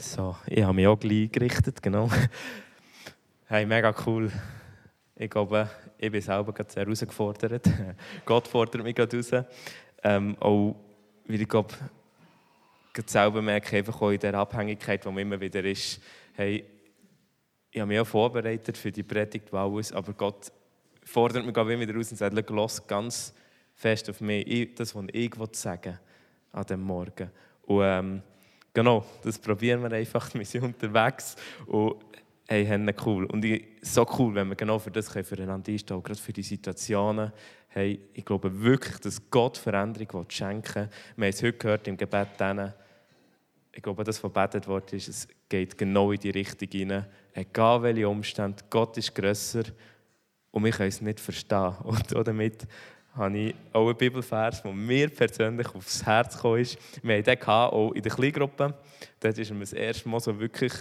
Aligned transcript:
So, 0.00 0.36
ich 0.46 0.62
habe 0.62 0.74
mich 0.74 0.86
auch 0.86 0.98
gleich 0.98 1.30
gerichtet, 1.32 1.82
genau. 1.82 2.08
Hey, 3.46 3.66
mega 3.66 3.92
cool. 4.06 4.30
Ich 5.16 5.28
glaube, 5.30 5.68
ich 5.96 6.12
bin 6.12 6.20
selber 6.20 6.52
gerade 6.52 6.70
sehr 6.70 6.84
herausgefordert. 6.84 7.66
Gott 8.24 8.46
fordert 8.46 8.84
mich 8.84 8.94
gerade 8.94 9.16
raus. 9.16 9.44
Ähm, 10.04 10.36
auch, 10.38 10.76
weil 11.26 11.40
ich 11.40 11.48
glaube, 11.48 11.74
gerade 12.92 13.10
selber 13.10 13.42
merke, 13.42 13.78
einfach 13.78 14.00
auch 14.00 14.10
in 14.10 14.20
der 14.20 14.34
Abhängigkeit, 14.34 15.04
die 15.04 15.20
immer 15.20 15.40
wieder 15.40 15.64
ist, 15.64 16.00
hey, 16.34 16.64
ich 17.70 17.80
habe 17.80 17.88
mich 17.88 17.98
auch 17.98 18.06
vorbereitet 18.06 18.76
für 18.76 18.92
die 18.92 19.02
Predigt, 19.02 19.52
alles, 19.52 19.92
aber 19.92 20.12
Gott 20.12 20.52
fordert 21.02 21.44
mich 21.44 21.56
immer 21.56 21.80
wieder 21.80 21.94
raus 21.94 22.12
und 22.12 22.18
sagt, 22.18 22.50
los 22.50 22.86
ganz 22.86 23.34
fest 23.74 24.10
auf 24.10 24.20
mich, 24.20 24.74
das, 24.74 24.94
was 24.94 25.06
ich 25.10 25.34
sagen 25.54 25.84
will, 25.84 25.98
an 26.52 26.64
diesem 26.64 26.82
Morgen. 26.82 27.30
Und 27.62 27.82
ähm, 27.82 28.22
genau, 28.78 29.04
das 29.24 29.36
probieren 29.40 29.82
wir 29.82 29.90
einfach. 29.90 30.32
Wir 30.34 30.44
sind 30.44 30.62
unterwegs 30.62 31.34
und 31.66 31.96
hey, 32.46 32.64
haben 32.64 32.88
cool. 33.04 33.24
Und 33.26 33.44
ich, 33.44 33.64
so 33.82 34.06
cool, 34.16 34.36
wenn 34.36 34.48
wir 34.48 34.54
genau 34.54 34.78
für 34.78 34.90
das 34.90 35.08
füreinander 35.08 35.72
einstehen 35.72 36.00
gerade 36.02 36.20
für 36.20 36.32
die 36.32 36.44
Situationen. 36.44 37.32
Hey, 37.68 38.00
ich 38.14 38.24
glaube 38.24 38.62
wirklich, 38.62 38.98
dass 38.98 39.20
Gott 39.30 39.58
Veränderung 39.58 40.24
schenken 40.30 40.74
will. 40.74 40.88
Wir 41.16 41.26
haben 41.26 41.30
es 41.30 41.42
heute 41.42 41.58
gehört 41.58 41.88
im 41.88 41.96
Gebet 41.96 42.28
denen, 42.38 42.72
ich 43.72 43.82
glaube, 43.82 44.02
das, 44.02 44.22
was 44.22 44.32
gebetet 44.32 44.66
wurde, 44.66 44.96
ist, 44.96 45.08
es 45.08 45.28
geht 45.48 45.76
genau 45.76 46.10
in 46.12 46.20
die 46.20 46.30
Richtung 46.30 46.68
hinein. 46.70 47.06
Egal 47.34 47.82
welche 47.82 48.08
Umstände, 48.08 48.62
Gott 48.70 48.96
ist 48.96 49.14
grösser 49.14 49.64
und 50.50 50.64
wir 50.64 50.70
können 50.70 50.88
es 50.88 51.00
nicht 51.00 51.20
verstehen. 51.20 51.74
Und 51.84 52.26
damit 52.26 52.66
habe 53.18 53.36
ich 53.36 53.54
auch 53.72 53.86
einen 53.86 53.96
Bibelvers, 53.96 54.62
der 54.62 54.72
mir 54.72 55.08
persönlich 55.08 55.74
aufs 55.74 56.06
Herz 56.06 56.36
gekommen 56.36 56.60
ist. 56.60 56.78
Wir 57.02 57.18
hatten 57.18 57.24
den 57.24 57.42
auch 57.42 57.92
in 57.92 58.02
der 58.02 58.12
Kleingruppe. 58.12 58.74
Dort 59.20 59.38
ist 59.38 59.50
mir 59.52 59.60
das 59.60 59.72
erste 59.72 60.08
Mal 60.08 60.20
so 60.20 60.38
wirklich 60.38 60.72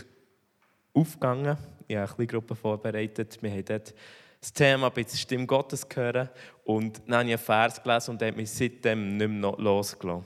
aufgegangen. 0.94 1.58
Ich 1.88 1.96
habe 1.96 2.08
eine 2.08 2.15
Kleingruppe 2.15 2.55
vorbereitet. 2.55 3.38
Wir 3.41 3.52
haben 3.52 3.65
dort 3.65 3.93
das 4.40 4.54
Thema 4.54 4.88
ein 4.88 4.93
bisschen 4.93 5.18
Stimme 5.18 5.48
Gottes 5.48 5.88
gehört. 5.90 6.30
Und 6.63 7.02
dann 7.08 7.15
habe 7.15 7.26
ich 7.26 7.32
einen 7.32 7.38
Vers 7.40 7.82
gelesen 7.82 8.12
und 8.12 8.21
der 8.21 8.30
hat 8.30 8.38
mich 8.38 8.52
seitdem 8.52 9.18
nicht 9.18 9.30
mehr 9.30 9.55
losgelassen. 9.58 10.26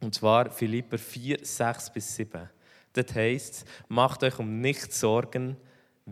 Und 0.00 0.14
zwar 0.14 0.50
Philipper 0.50 0.96
4, 0.96 1.38
6 1.42 1.90
bis 1.90 2.16
7. 2.16 2.48
Dort 2.94 3.14
heißt 3.14 3.54
es, 3.54 3.64
macht 3.88 4.24
euch 4.24 4.38
um 4.38 4.60
nichts 4.60 4.98
Sorgen, 4.98 5.56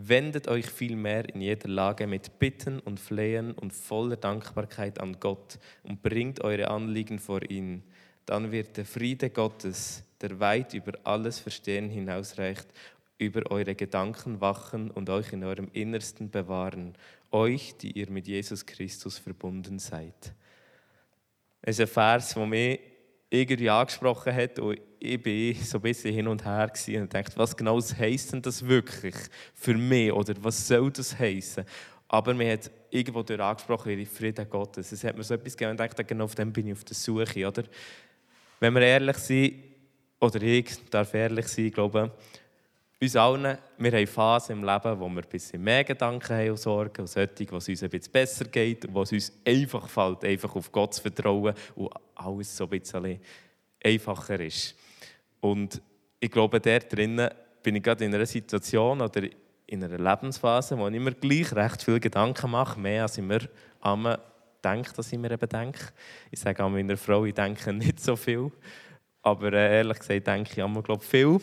Wendet 0.01 0.47
euch 0.47 0.65
vielmehr 0.65 1.27
in 1.27 1.41
jeder 1.41 1.67
Lage 1.67 2.07
mit 2.07 2.39
Bitten 2.39 2.79
und 2.79 3.01
Flehen 3.01 3.51
und 3.51 3.73
voller 3.73 4.15
Dankbarkeit 4.15 5.01
an 5.01 5.19
Gott 5.19 5.59
und 5.83 6.01
bringt 6.01 6.41
eure 6.41 6.69
Anliegen 6.69 7.19
vor 7.19 7.41
ihn. 7.49 7.83
Dann 8.25 8.49
wird 8.53 8.77
der 8.77 8.85
Friede 8.85 9.29
Gottes, 9.29 10.05
der 10.21 10.39
weit 10.39 10.73
über 10.73 10.93
alles 11.03 11.39
Verstehen 11.39 11.89
hinausreicht, 11.89 12.67
über 13.17 13.51
eure 13.51 13.75
Gedanken 13.75 14.39
wachen 14.39 14.89
und 14.89 15.09
euch 15.09 15.33
in 15.33 15.43
eurem 15.43 15.67
Innersten 15.73 16.29
bewahren, 16.29 16.93
euch, 17.31 17.75
die 17.75 17.91
ihr 17.91 18.09
mit 18.09 18.25
Jesus 18.25 18.65
Christus 18.65 19.17
verbunden 19.17 19.79
seid. 19.79 20.33
Es 21.61 21.77
ist 21.77 21.81
ein 21.81 21.93
Vers, 21.93 22.35
der 22.35 22.45
mich 22.45 22.79
irgendwie 23.29 23.69
angesprochen 23.69 24.33
hat 24.33 24.59
und 24.59 24.79
ich 24.99 25.21
bin 25.21 25.55
so 25.55 25.77
ein 25.77 25.81
bisschen 25.81 26.13
hin 26.13 26.27
und 26.27 26.43
her 26.43 26.71
und 26.87 27.13
dachte, 27.13 27.37
was 27.37 27.55
genau 27.55 27.79
heisst 27.81 28.33
denn 28.33 28.41
das 28.41 28.65
wirklich 28.67 29.15
für 29.53 29.75
mich 29.75 30.11
oder 30.11 30.33
was 30.41 30.67
soll 30.67 30.91
das 30.91 31.17
heißen? 31.17 31.63
Aber 32.09 32.33
mir 32.33 32.53
hat 32.53 32.69
irgendwo 32.89 33.23
durch 33.23 33.39
angesprochen, 33.39 33.95
die 33.97 34.05
Frieden 34.05 34.49
Gottes. 34.49 34.91
Es 34.91 35.03
hat 35.03 35.15
mir 35.15 35.23
so 35.23 35.35
etwas 35.35 35.55
gegeben 35.55 35.71
und 35.71 35.81
ich 35.81 35.87
dachte, 35.87 36.03
genau 36.03 36.25
auf 36.25 36.35
dem 36.35 36.51
bin 36.51 36.67
ich 36.67 36.73
auf 36.73 36.83
der 36.83 36.95
Suche, 36.95 37.47
oder? 37.47 37.63
Wenn 38.59 38.73
wir 38.73 38.81
ehrlich 38.81 39.17
sind, 39.17 39.53
oder 40.19 40.41
ich 40.41 40.89
darf 40.89 41.13
ehrlich 41.13 41.47
sein, 41.47 41.71
glaube, 41.71 42.11
uns 43.01 43.15
allen, 43.15 43.57
wir 43.77 43.91
haben 43.91 44.07
Phasen 44.07 44.57
im 44.57 44.65
Leben, 44.65 44.99
wo 44.99 45.07
wir 45.07 45.23
ein 45.23 45.29
bisschen 45.29 45.63
mehr 45.63 45.85
Gedanken 45.85 46.35
haben 46.35 46.49
und 46.49 46.59
Sorgen 46.59 47.01
und 47.01 47.07
solche, 47.07 47.49
wo 47.51 47.57
es 47.57 47.69
uns 47.69 47.83
ein 47.83 47.89
bisschen 47.89 48.11
besser 48.11 48.45
geht 48.45 48.83
es 48.83 49.11
uns 49.13 49.31
einfach 49.45 49.87
fällt, 49.87 50.25
einfach 50.25 50.53
auf 50.53 50.69
Gott 50.69 50.95
zu 50.95 51.03
vertrauen 51.03 51.53
und 51.75 51.89
alles 52.15 52.57
so 52.57 52.65
ein 52.65 52.69
bisschen 52.71 53.21
einfacher 53.81 54.39
ist. 54.41 54.75
Und 55.41 55.81
ich 56.19 56.31
glaube, 56.31 56.59
da 56.59 56.79
drinnen 56.79 57.29
bin 57.63 57.75
ich 57.75 57.83
gerade 57.83 58.05
in 58.05 58.13
einer 58.13 58.25
Situation 58.25 59.01
oder 59.01 59.21
in 59.67 59.83
einer 59.83 59.97
Lebensphase, 59.97 60.77
wo 60.77 60.87
ich 60.87 60.99
mir 60.99 61.13
gleich 61.13 61.53
recht 61.53 61.83
viele 61.83 61.99
Gedanken 61.99 62.51
mache, 62.51 62.79
mehr 62.79 63.03
als 63.03 63.17
ich 63.17 63.23
mir 63.23 63.47
einmal 63.81 64.19
denke, 64.63 64.91
dass 64.93 65.11
ich 65.11 65.19
mir 65.19 65.31
eben 65.31 65.49
denke. 65.49 65.79
Ich 66.31 66.39
sage 66.39 66.63
an 66.63 66.73
meiner 66.73 66.97
Frau, 66.97 67.25
ich 67.25 67.33
denke 67.33 67.71
nicht 67.73 67.99
so 67.99 68.15
viel, 68.15 68.51
aber 69.21 69.53
äh, 69.53 69.77
ehrlich 69.77 69.99
gesagt 69.99 70.27
denke 70.27 70.51
ich 70.53 70.63
einmal, 70.63 70.83
glaube 70.83 71.03
viel. 71.03 71.39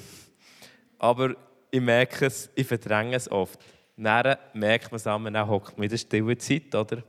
Aber 0.98 1.34
ich 1.70 1.80
merke 1.80 2.26
es, 2.26 2.50
ich 2.54 2.66
verdränge 2.66 3.16
es 3.16 3.30
oft. 3.30 3.60
Dann 3.96 4.36
merkt 4.54 4.90
man 4.90 4.96
es 4.96 5.06
an, 5.06 5.32
dann 5.32 5.48
hockt 5.48 5.76
man 5.76 5.84
in 5.84 5.90
der 5.90 5.96
stillen 5.96 6.38
Zeit, 6.38 6.74
oder? 6.74 7.02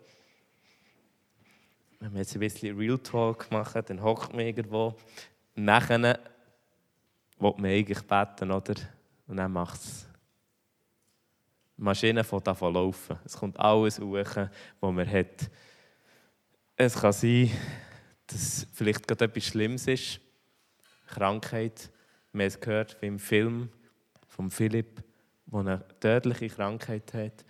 Wenn 2.00 2.14
wir 2.14 2.20
jetzt 2.20 2.36
ein 2.36 2.40
bisschen 2.40 2.78
Real 2.78 3.00
Talk 3.00 3.50
machen, 3.52 3.82
dann 3.88 4.02
hockt 4.02 4.34
man 4.34 4.46
irgendwo. 4.46 4.96
Nachher 5.56 6.20
will 7.40 7.54
man 7.58 7.72
eigentlich 7.72 8.02
beten, 8.02 8.52
oder? 8.52 8.76
Und 9.28 9.38
dann 9.38 9.52
macht 9.52 9.80
es. 9.80 10.08
Die 11.78 11.84
Maschine 11.84 12.24
fängt 12.24 12.48
an 12.48 12.74
laufen. 12.74 13.20
Es 13.24 13.38
kommt 13.38 13.60
alles 13.60 14.00
hoch, 14.00 14.16
was 14.80 14.94
man 14.94 15.12
hat. 15.12 15.50
Es 16.76 16.96
kann 16.96 17.14
sein, 17.14 17.52
dass 18.26 18.66
vielleicht 18.74 19.08
gerade 19.08 19.26
etwas 19.26 19.46
Schlimmes 19.46 19.88
ist. 19.88 20.20
Krankheit. 21.08 21.92
Wir 22.34 22.44
haben 22.44 22.48
es 22.48 22.60
gehört 22.60 22.98
im 23.02 23.20
Film 23.20 23.70
von 24.28 24.50
Philipp, 24.50 25.04
der 25.46 25.60
eine 25.60 25.88
tödliche 26.00 26.50
Krankheit 26.50 27.14
hat. 27.14 27.46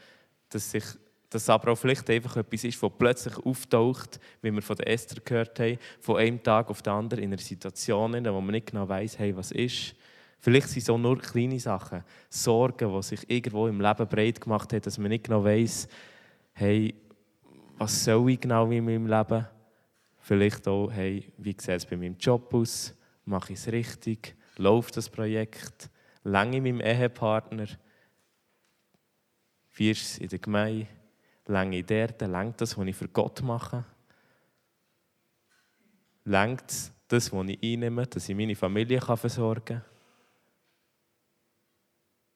Dass 0.50 0.72
sich 0.72 0.84
dass 1.30 1.50
aber 1.50 1.72
auch 1.72 1.78
vielleicht 1.78 2.10
einfach 2.10 2.38
etwas 2.38 2.64
ist, 2.64 2.82
das 2.82 2.92
plötzlich 2.98 3.38
auftaucht, 3.38 4.20
wie 4.42 4.52
wir 4.52 4.62
von 4.62 4.80
Esther 4.80 5.22
gehört 5.24 5.60
haben, 5.60 5.78
von 6.00 6.18
einem 6.18 6.42
Tag 6.42 6.70
auf 6.70 6.82
den 6.82 6.94
anderen 6.94 7.24
in 7.24 7.34
einer 7.34 7.42
Situation, 7.42 8.14
in 8.14 8.24
der 8.24 8.34
man 8.34 8.48
nicht 8.48 8.68
genau 8.68 8.88
weiß, 8.88 9.20
hey, 9.20 9.36
was 9.36 9.52
ist. 9.52 9.96
Vielleicht 10.40 10.70
sind 10.70 10.84
es 10.84 10.90
auch 10.90 10.98
nur 10.98 11.20
kleine 11.20 11.60
Sachen, 11.60 12.04
Sorgen, 12.30 12.94
die 12.94 13.04
sich 13.04 13.30
irgendwo 13.30 13.68
im 13.68 13.82
Leben 13.82 14.08
breit 14.08 14.40
gemacht 14.40 14.72
haben, 14.72 14.82
dass 14.82 14.98
man 14.98 15.10
nicht 15.10 15.26
genau 15.26 15.44
weiß, 15.44 15.88
hey, 16.54 16.94
was 17.78 18.06
soll 18.06 18.32
ich 18.32 18.40
genau 18.40 18.70
in 18.72 18.86
meinem 18.86 19.08
Leben? 19.08 19.46
Vielleicht 20.20 20.68
auch, 20.68 20.92
hey, 20.92 21.32
wie 21.38 21.52
sieht 21.52 21.70
es 21.70 21.86
bei 21.86 21.98
meinem 21.98 22.18
Job 22.18 22.54
aus? 22.54 22.94
Mache 23.26 23.54
ich 23.54 23.60
es 23.60 23.72
richtig? 23.72 24.36
Läuft 24.58 24.98
das 24.98 25.10
Projekt? 25.10 25.90
Lange 26.24 26.62
meinem 26.62 26.82
Ehepartner? 26.82 27.68
Wie 29.74 29.92
ist 29.92 30.02
es 30.02 30.18
in 30.18 30.30
der 30.30 30.40
Gemeinde? 30.40 30.88
Länge 31.48 31.84
dort, 31.84 32.22
längt 32.22 32.62
das, 32.62 32.78
was 32.78 32.86
ich 32.86 32.96
für 32.96 33.08
Gott 33.08 33.42
mache? 33.42 33.84
Längt 36.26 36.92
das, 37.08 37.32
was 37.32 37.48
ich 37.48 37.60
einnehme, 37.64 38.06
dass 38.06 38.28
ich 38.28 38.36
meine 38.36 38.56
Familie 38.56 39.00
versorgen 39.02 39.64
kann? 39.66 39.82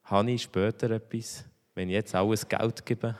Habe 0.03 0.31
ich 0.31 0.43
später 0.43 0.91
etwas, 0.91 1.45
wenn 1.75 1.89
ich 1.89 1.93
jetzt 1.93 2.15
alles 2.15 2.47
Geld 2.47 2.85
gebe? 2.85 3.15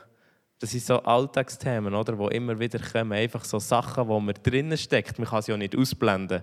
Das 0.58 0.70
sind 0.70 0.84
so 0.84 1.02
Alltagsthemen, 1.02 1.94
oder, 1.94 2.12
die 2.14 2.36
immer 2.36 2.58
wieder 2.58 2.78
kommen. 2.78 3.12
Einfach 3.12 3.44
so 3.44 3.58
Sachen, 3.58 4.06
wo 4.06 4.20
man 4.20 4.34
drinnen 4.42 4.78
steckt. 4.78 5.18
Man 5.18 5.26
kann 5.26 5.42
sie 5.42 5.50
ja 5.50 5.56
nicht 5.56 5.76
ausblenden. 5.76 6.42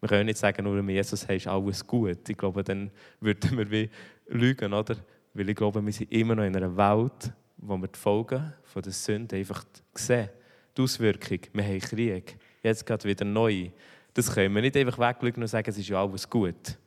Wir 0.00 0.08
können 0.08 0.26
nicht 0.26 0.38
sagen, 0.38 0.64
nur 0.64 0.82
mit 0.82 0.94
Jesus 0.94 1.24
ist 1.24 1.46
alles 1.46 1.86
gut. 1.86 2.26
Ich 2.28 2.38
glaube, 2.38 2.64
dann 2.64 2.90
würden 3.20 3.58
wir 3.58 3.70
wie 3.70 3.90
lügen, 4.28 4.72
oder? 4.72 4.96
Weil 5.34 5.50
ich 5.50 5.56
glaube, 5.56 5.84
wir 5.84 5.92
sind 5.92 6.10
immer 6.10 6.34
noch 6.34 6.44
in 6.44 6.56
einer 6.56 6.74
Welt, 6.74 7.32
wo 7.62 7.76
wir 7.76 7.88
die 7.88 7.98
Folgen 7.98 8.52
von 8.64 8.82
der 8.82 8.92
Sünde 8.92 9.36
einfach 9.36 9.64
sehen. 9.94 10.30
Die 10.76 10.82
Auswirkung, 10.82 11.40
wir 11.52 11.64
haben 11.64 11.80
Krieg, 11.80 12.36
jetzt 12.62 12.86
geht 12.86 13.04
wieder 13.04 13.24
neu. 13.24 13.70
Das 14.14 14.32
können 14.32 14.54
wir 14.54 14.62
nicht 14.62 14.76
einfach 14.76 14.98
weglegen 14.98 15.42
und 15.42 15.48
sagen, 15.48 15.68
es 15.68 15.78
ist 15.78 15.88
ja 15.88 16.02
alles 16.02 16.28
gut. 16.28 16.78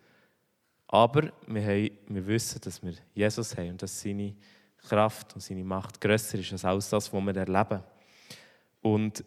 Aber 0.87 1.31
wir, 1.47 1.61
haben, 1.61 1.89
wir 2.07 2.27
wissen, 2.27 2.61
dass 2.61 2.81
wir 2.83 2.93
Jesus 3.13 3.55
haben 3.57 3.71
und 3.71 3.81
dass 3.81 4.01
seine 4.01 4.35
Kraft 4.87 5.33
und 5.33 5.41
seine 5.41 5.63
Macht 5.63 5.99
grösser 5.99 6.37
ist 6.37 6.51
als 6.51 6.65
alles 6.65 6.89
das, 6.89 7.11
was 7.11 7.23
wir 7.23 7.35
erleben. 7.35 7.83
Und 8.81 9.23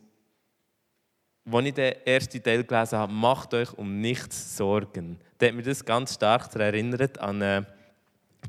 als 1.51 1.67
ich 1.67 1.75
den 1.75 1.95
ersten 2.05 2.43
Teil 2.43 2.65
gelesen 2.65 2.99
habe, 2.99 3.13
macht 3.13 3.55
euch 3.55 3.73
um 3.75 4.01
nichts 4.01 4.57
Sorgen, 4.57 5.19
da 5.39 5.47
hat 5.47 5.55
mich 5.55 5.65
das 5.65 5.85
ganz 5.85 6.15
stark 6.15 6.55
erinnert 6.57 7.19
an 7.19 7.43
eine 7.43 7.59
äh, 7.59 7.76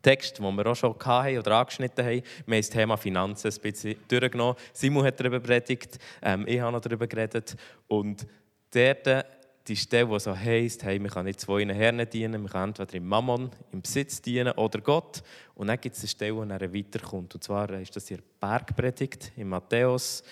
Text, 0.02 0.40
den 0.40 0.56
wir 0.56 0.66
auch 0.68 0.76
schon 0.76 0.96
hatten 1.00 1.38
oder 1.38 1.52
angeschnitten 1.58 2.06
haben. 2.06 2.22
Wir 2.46 2.56
haben 2.56 2.62
das 2.62 2.70
Thema 2.70 2.98
Finanzen 2.98 3.52
ein 3.52 3.62
bisschen 3.62 3.96
durchgenommen. 4.08 4.56
Simon 4.74 5.06
hat 5.06 5.20
darüber 5.20 5.40
predigt, 5.40 5.98
ähm, 6.22 6.46
ich 6.48 6.60
habe 6.60 6.72
noch 6.72 6.82
darüber 6.82 7.08
geredet. 7.08 7.56
Und 7.88 8.28
dort 8.72 9.26
die 9.68 9.76
Stelle, 9.76 10.08
die 10.08 10.20
so 10.20 10.36
heisst, 10.36 10.84
hey, 10.84 11.00
man 11.00 11.12
kann 11.12 11.26
nicht 11.26 11.42
zwei 11.42 11.66
Herren 11.66 12.10
dienen, 12.10 12.44
man 12.44 12.52
kann 12.52 12.70
entweder 12.70 12.94
im 12.94 13.08
Mammon, 13.08 13.52
im 13.72 13.82
Besitz 13.82 14.22
dienen 14.22 14.54
oder 14.54 14.80
Gott. 14.80 15.24
Und 15.56 15.68
dann 15.68 15.80
gibt 15.80 15.96
es 15.96 16.04
eine 16.04 16.10
Stelle, 16.10 16.36
wo 16.36 16.44
er 16.44 16.74
weiterkommt. 16.74 17.36
Und 17.36 17.44
zwar 17.44 17.70
ist 17.72 17.96
das 17.96 18.08
hier 18.08 18.20
Bergpredigt 18.40 19.34
in 19.36 19.50
Matthäus, 19.50 20.24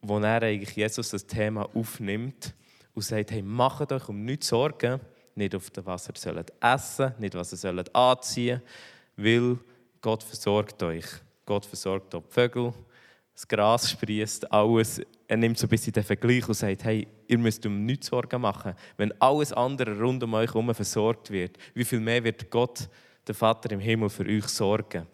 wo 0.00 0.18
er 0.18 0.42
eigentlich 0.42 0.76
Jesus 0.76 1.10
das 1.10 1.26
Thema 1.26 1.68
aufnimmt 1.74 2.54
und 2.94 3.02
sagt, 3.02 3.32
hey, 3.32 3.42
macht 3.42 3.90
euch 3.92 4.08
um 4.08 4.24
nichts 4.24 4.48
Sorgen, 4.48 5.00
nicht 5.38 5.54
auf 5.54 5.70
das, 5.70 5.86
was 5.86 6.08
ihr 6.08 6.14
sollt 6.16 6.52
essen 6.60 7.14
nicht 7.18 7.34
was 7.34 7.52
ihr 7.52 7.58
sollt 7.58 7.94
anziehen 7.94 8.60
weil 9.16 9.58
Gott 10.00 10.22
versorgt 10.22 10.82
euch. 10.82 11.06
Gott 11.44 11.66
versorgt 11.66 12.14
auch 12.14 12.22
die 12.22 12.32
Vögel, 12.32 12.72
das 13.34 13.48
Gras 13.48 13.90
sprießt, 13.90 14.50
alles. 14.52 15.00
Er 15.26 15.36
nimmt 15.36 15.58
so 15.58 15.66
ein 15.66 15.70
bisschen 15.70 15.92
den 15.92 16.04
Vergleich 16.04 16.48
und 16.48 16.54
sagt, 16.54 16.84
hey, 16.84 17.06
ihr 17.26 17.38
müsst 17.38 17.64
um 17.66 17.84
nichts 17.84 18.06
Sorgen 18.06 18.40
machen. 18.40 18.74
Wenn 18.96 19.12
alles 19.20 19.52
andere 19.52 19.98
rund 19.98 20.22
um 20.22 20.34
euch 20.34 20.48
herum 20.48 20.72
versorgt 20.74 21.30
wird, 21.30 21.58
wie 21.74 21.84
viel 21.84 22.00
mehr 22.00 22.22
wird 22.22 22.50
Gott, 22.50 22.88
der 23.26 23.34
Vater 23.34 23.70
im 23.72 23.80
Himmel, 23.80 24.08
für 24.08 24.24
euch 24.24 24.46
sorgen? 24.46 25.06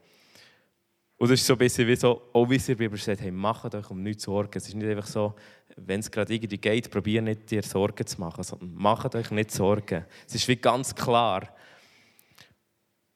Und 1.24 1.30
das 1.30 1.40
ist 1.40 1.46
so 1.46 1.54
ein 1.54 1.58
bisschen 1.58 1.88
wie 1.88 1.96
so, 1.96 2.20
auch 2.34 2.50
wie 2.50 2.56
es 2.56 2.68
in 2.68 2.76
der 2.76 2.84
Bibel 2.84 2.98
steht, 2.98 3.18
hey, 3.22 3.30
macht 3.30 3.74
euch 3.74 3.88
um 3.88 4.02
nichts 4.02 4.24
Sorgen. 4.24 4.50
Es 4.56 4.68
ist 4.68 4.74
nicht 4.74 4.86
einfach 4.86 5.06
so, 5.06 5.34
wenn 5.74 6.00
es 6.00 6.10
gerade 6.10 6.34
irgendwie 6.34 6.58
geht, 6.58 6.90
probiert 6.90 7.24
nicht 7.24 7.50
dir 7.50 7.62
Sorgen 7.62 8.06
zu 8.06 8.20
machen, 8.20 8.44
sondern 8.44 8.74
macht 8.74 9.14
euch 9.14 9.30
nicht 9.30 9.50
Sorgen. 9.50 10.04
Es 10.28 10.34
ist 10.34 10.46
wie 10.48 10.56
ganz 10.56 10.94
klar. 10.94 11.48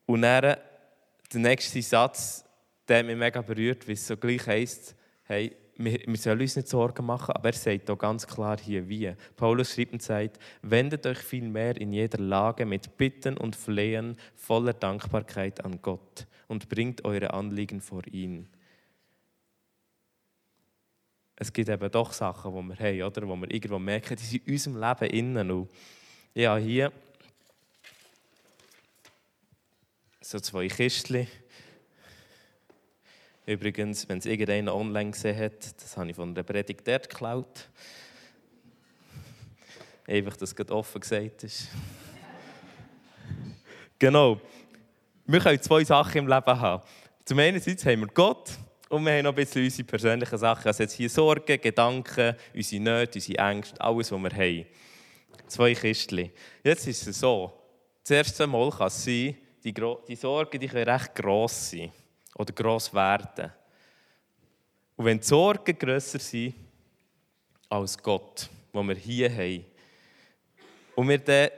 Und 0.07 0.23
dann, 0.23 0.41
der 0.41 1.39
nächste 1.39 1.83
Satz, 1.83 2.43
der 2.87 3.03
mich 3.03 3.15
mega 3.15 3.43
berührt, 3.43 3.87
wie 3.87 3.91
es 3.91 4.07
so 4.07 4.17
gleich 4.17 4.47
heisst, 4.47 4.95
hey, 5.25 5.55
wir, 5.75 5.99
wir 6.03 6.17
sollen 6.17 6.41
uns 6.41 6.55
nicht 6.55 6.67
Sorgen 6.67 7.05
machen, 7.05 7.35
aber 7.35 7.49
er 7.49 7.53
sagt 7.53 7.91
auch 7.91 7.97
ganz 7.99 8.25
klar 8.25 8.57
hier 8.59 8.89
wie. 8.89 9.13
Paulus 9.35 9.75
schreibt 9.75 9.93
und 9.93 10.01
sagt, 10.01 10.39
wendet 10.63 11.05
euch 11.05 11.19
vielmehr 11.19 11.79
in 11.79 11.93
jeder 11.93 12.17
Lage 12.17 12.65
mit 12.65 12.97
Bitten 12.97 13.37
und 13.37 13.55
Flehen 13.55 14.17
voller 14.33 14.73
Dankbarkeit 14.73 15.63
an 15.63 15.79
Gott 15.83 16.25
und 16.49 16.67
bringt 16.67 17.05
eure 17.05 17.33
Anliegen 17.33 17.79
vor 17.79 18.05
ihn. 18.07 18.49
Es 21.37 21.53
gibt 21.53 21.69
eben 21.69 21.89
doch 21.91 22.11
Sachen, 22.11 22.53
die 22.53 22.77
wir 22.77 22.85
haben, 22.85 23.03
oder? 23.03 23.27
wo 23.29 23.35
wir 23.37 23.49
irgendwo 23.49 23.79
merken, 23.79 24.17
die 24.17 24.23
sind 24.23 24.45
in 24.45 24.53
unserem 24.53 24.81
Leben 24.81 25.13
innen. 25.13 25.51
Und 25.51 25.69
ja, 26.33 26.57
hier 26.57 26.91
so 30.19 30.39
zwei 30.39 30.67
Kistchen 30.67 31.27
Übrigens, 33.45 34.07
wenn 34.07 34.19
es 34.19 34.27
irgendeiner 34.27 34.75
online 34.75 35.09
gesehen 35.09 35.35
hat, 35.39 35.81
das 35.81 35.97
habe 35.97 36.09
ich 36.09 36.15
von 36.15 36.35
der 36.35 36.43
Predigt 36.43 36.87
dort 36.87 37.09
geklaut. 37.09 37.67
Einfach, 40.05 40.37
dass 40.37 40.53
es 40.53 40.69
offen 40.69 41.01
gesagt 41.01 41.43
ist. 41.45 41.69
genau. 43.97 44.39
Wir 45.31 45.39
können 45.41 45.61
zwei 45.61 45.83
Sachen 45.83 46.17
im 46.17 46.27
Leben 46.27 46.59
haben. 46.59 46.81
Zum 47.23 47.37
einen 47.37 47.61
haben 47.61 47.99
wir 47.99 48.07
Gott 48.07 48.49
und 48.89 49.05
wir 49.05 49.11
haben 49.11 49.25
noch 49.25 49.31
ein 49.31 49.35
bisschen 49.35 49.63
unsere 49.63 49.87
persönlichen 49.87 50.39
Sachen. 50.39 50.65
Also 50.65 50.81
jetzt 50.81 50.93
hier 50.93 51.07
Sorgen, 51.07 51.61
Gedanken, 51.61 52.35
unsere 52.55 52.81
Nöte, 52.81 53.19
unsere 53.19 53.37
Ängste, 53.37 53.79
alles, 53.79 54.11
was 54.11 54.19
wir 54.19 54.31
haben. 54.31 54.65
Zwei 55.45 55.75
Kistchen. 55.75 56.31
Jetzt 56.63 56.87
ist 56.87 57.05
es 57.05 57.19
so, 57.19 57.53
das 58.01 58.09
erste 58.09 58.47
Mal 58.47 58.71
kann 58.71 58.87
es 58.87 59.05
sein, 59.05 59.37
die, 59.63 59.71
die 60.07 60.15
Sorgen 60.15 60.59
die 60.59 60.67
können 60.67 60.89
recht 60.89 61.13
gross 61.13 61.69
sein 61.69 61.91
oder 62.33 62.51
gross 62.51 62.91
werden. 62.91 63.51
Und 64.95 65.05
wenn 65.05 65.19
die 65.19 65.27
Sorgen 65.27 65.77
grösser 65.77 66.17
sind 66.17 66.55
als 67.69 67.95
Gott, 68.01 68.49
wo 68.73 68.81
wir 68.81 68.95
hier 68.95 69.31
haben, 69.31 69.63
und 70.95 71.07
wir 71.07 71.19
den 71.19 71.49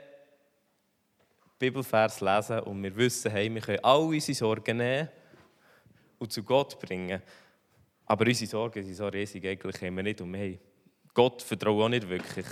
Bibelvers 1.61 2.21
lesen 2.21 2.59
und 2.61 2.81
wir 2.81 2.95
wissen, 2.95 3.31
hey, 3.31 3.53
wir 3.53 3.61
können 3.61 3.83
all 3.83 4.01
unsere 4.01 4.35
Sorgen 4.35 4.77
nehmen 4.77 5.09
und 6.17 6.31
zu 6.31 6.41
Gott 6.43 6.79
bringen, 6.79 7.21
aber 8.05 8.25
unsere 8.25 8.49
Sorgen 8.49 8.83
sind 8.83 8.95
so 8.95 9.07
riesig, 9.07 9.45
eigentlich 9.45 9.81
haben 9.81 9.95
wir 9.95 10.03
nicht 10.03 10.21
und 10.21 10.33
wir 10.33 10.57
Gott 11.13 11.41
vertrauen 11.41 11.83
auch 11.83 11.89
nicht 11.89 12.09
wirklich. 12.09 12.45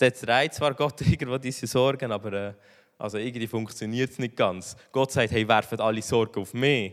Jetzt 0.00 0.28
reiht 0.28 0.54
zwar 0.54 0.74
Gott 0.74 1.00
irgendwo 1.06 1.36
diese 1.38 1.66
Sorgen, 1.66 2.12
aber 2.12 2.32
äh, 2.32 2.54
also 2.96 3.18
irgendwie 3.18 3.46
funktioniert 3.46 4.10
es 4.10 4.18
nicht 4.18 4.36
ganz. 4.36 4.76
Gott 4.92 5.10
sagt, 5.10 5.32
hey, 5.32 5.46
werft 5.48 5.80
alle 5.80 6.02
Sorgen 6.02 6.40
auf 6.40 6.54
mich. 6.54 6.92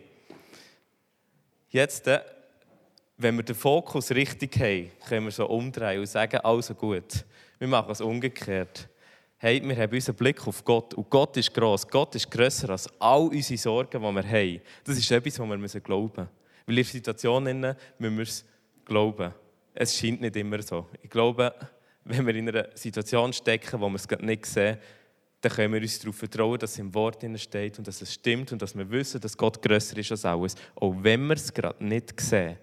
Jetzt, 1.69 2.07
äh, 2.07 2.21
wenn 3.18 3.36
wir 3.36 3.44
den 3.44 3.56
Fokus 3.56 4.10
richtig 4.12 4.57
haben, 4.57 4.92
können 5.07 5.25
wir 5.25 5.31
so 5.31 5.48
umdrehen 5.48 6.00
und 6.00 6.07
sagen, 6.07 6.38
also 6.38 6.74
gut, 6.74 7.24
wir 7.60 7.68
machen 7.68 7.92
es 7.92 8.01
umgekehrt. 8.01 8.89
Hey, 9.45 9.62
wir 9.62 9.75
haben 9.75 9.94
unseren 9.94 10.16
Blick 10.16 10.48
auf 10.48 10.63
Gott 10.63 10.94
und 10.94 11.10
Gott 11.10 11.36
ist 11.36 11.54
gross. 11.54 11.86
Gott 11.86 12.16
ist 12.16 12.31
grösser 12.31 12.69
als 12.69 12.88
all 12.98 13.24
unsere 13.24 13.57
Sorgen, 13.57 14.01
die 14.01 14.16
wir 14.16 14.24
haben. 14.24 14.62
Das 14.86 14.98
ist 14.98 15.12
etwas, 15.12 15.38
was 15.38 15.50
wir 15.50 15.57
müssen 15.57 15.84
glauben 15.84 16.13
müssen. 16.16 16.30
Weil 16.66 16.78
in 16.78 16.84
der 16.84 16.86
Situation 16.86 17.44
müssen 17.44 18.18
wir 18.18 18.24
es 18.24 18.45
glauben. 18.86 19.34
Es 19.74 20.00
scheint 20.00 20.22
nicht 20.22 20.38
immer 20.38 20.62
so. 20.62 20.88
Ich 21.01 21.10
glaube, 21.10 21.54
wenn 22.06 22.25
wir 22.25 22.34
in 22.36 22.48
einer 22.48 22.69
Situation 22.74 23.34
stecken, 23.34 23.81
wo 23.81 23.90
wir 23.90 23.95
es 23.95 24.07
nicht 24.22 24.45
sehen, 24.45 24.78
dann 25.42 25.51
können 25.51 25.74
wir 25.74 25.81
uns 25.81 26.00
darauf 26.00 26.16
vertrauen, 26.16 26.57
dass 26.57 26.72
es 26.72 26.80
im 26.80 26.94
Wort 26.94 27.22
steht 27.36 27.78
und 27.78 27.86
dass 27.86 28.01
es 28.01 28.13
stimmt 28.13 28.54
und 28.54 28.62
dass 28.62 28.78
wir 28.78 28.89
wissen, 28.89 29.19
dass 29.19 29.36
Gott 29.36 29.62
grösser 29.62 29.98
ist 29.98 30.10
als 30.10 30.24
alles, 30.24 30.56
auch 30.74 30.96
wenn 31.01 31.28
wir 31.28 31.36
es 31.36 31.54
gerade 31.54 31.84
nicht 31.84 32.18
sehen. 32.18 32.56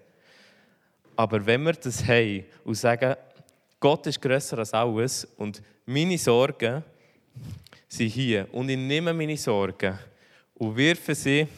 Aber 1.15 1.44
wenn 1.44 1.62
wir 1.62 1.75
das 1.75 2.03
haben 2.06 2.47
und 2.65 2.75
sagen, 2.76 3.17
Gott 3.81 4.06
ist 4.06 4.21
grösser 4.21 4.59
als 4.59 4.75
alles 4.75 5.25
und 5.38 5.62
meine 5.87 6.19
Sorgen 6.19 6.85
sind 7.88 8.09
hier 8.11 8.47
und 8.53 8.69
ich 8.69 8.77
nehme 8.77 9.15
meine 9.15 9.37
Sorgen 9.38 9.99
und 10.55 10.77
wirfe 10.77 11.15
sie 11.15 11.49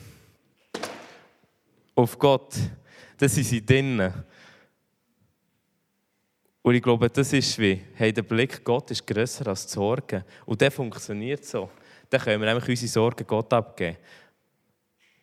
auf 1.97 2.17
Gott, 2.19 2.55
dann 3.19 3.29
sind 3.29 3.45
sie 3.45 3.65
drinnen. 3.65 4.13
Und 6.63 6.75
ich 6.77 6.83
glaube, 6.83 7.11
das 7.11 7.33
ist 7.33 7.59
wie, 7.59 7.83
hey, 7.95 8.13
der 8.13 8.23
Blick 8.23 8.65
Gott 8.65 8.91
ist 8.93 9.05
grösser 9.05 9.49
als 9.49 9.67
die 9.67 9.73
Sorgen. 9.73 10.25
Und 10.47 10.61
der 10.61 10.71
funktioniert 10.71 11.45
so. 11.45 11.69
Dann 12.09 12.21
können 12.21 12.41
wir 12.41 12.49
nämlich 12.49 12.69
unsere 12.69 12.89
Sorgen 12.89 13.27
Gott 13.27 13.53
abgeben. 13.53 13.97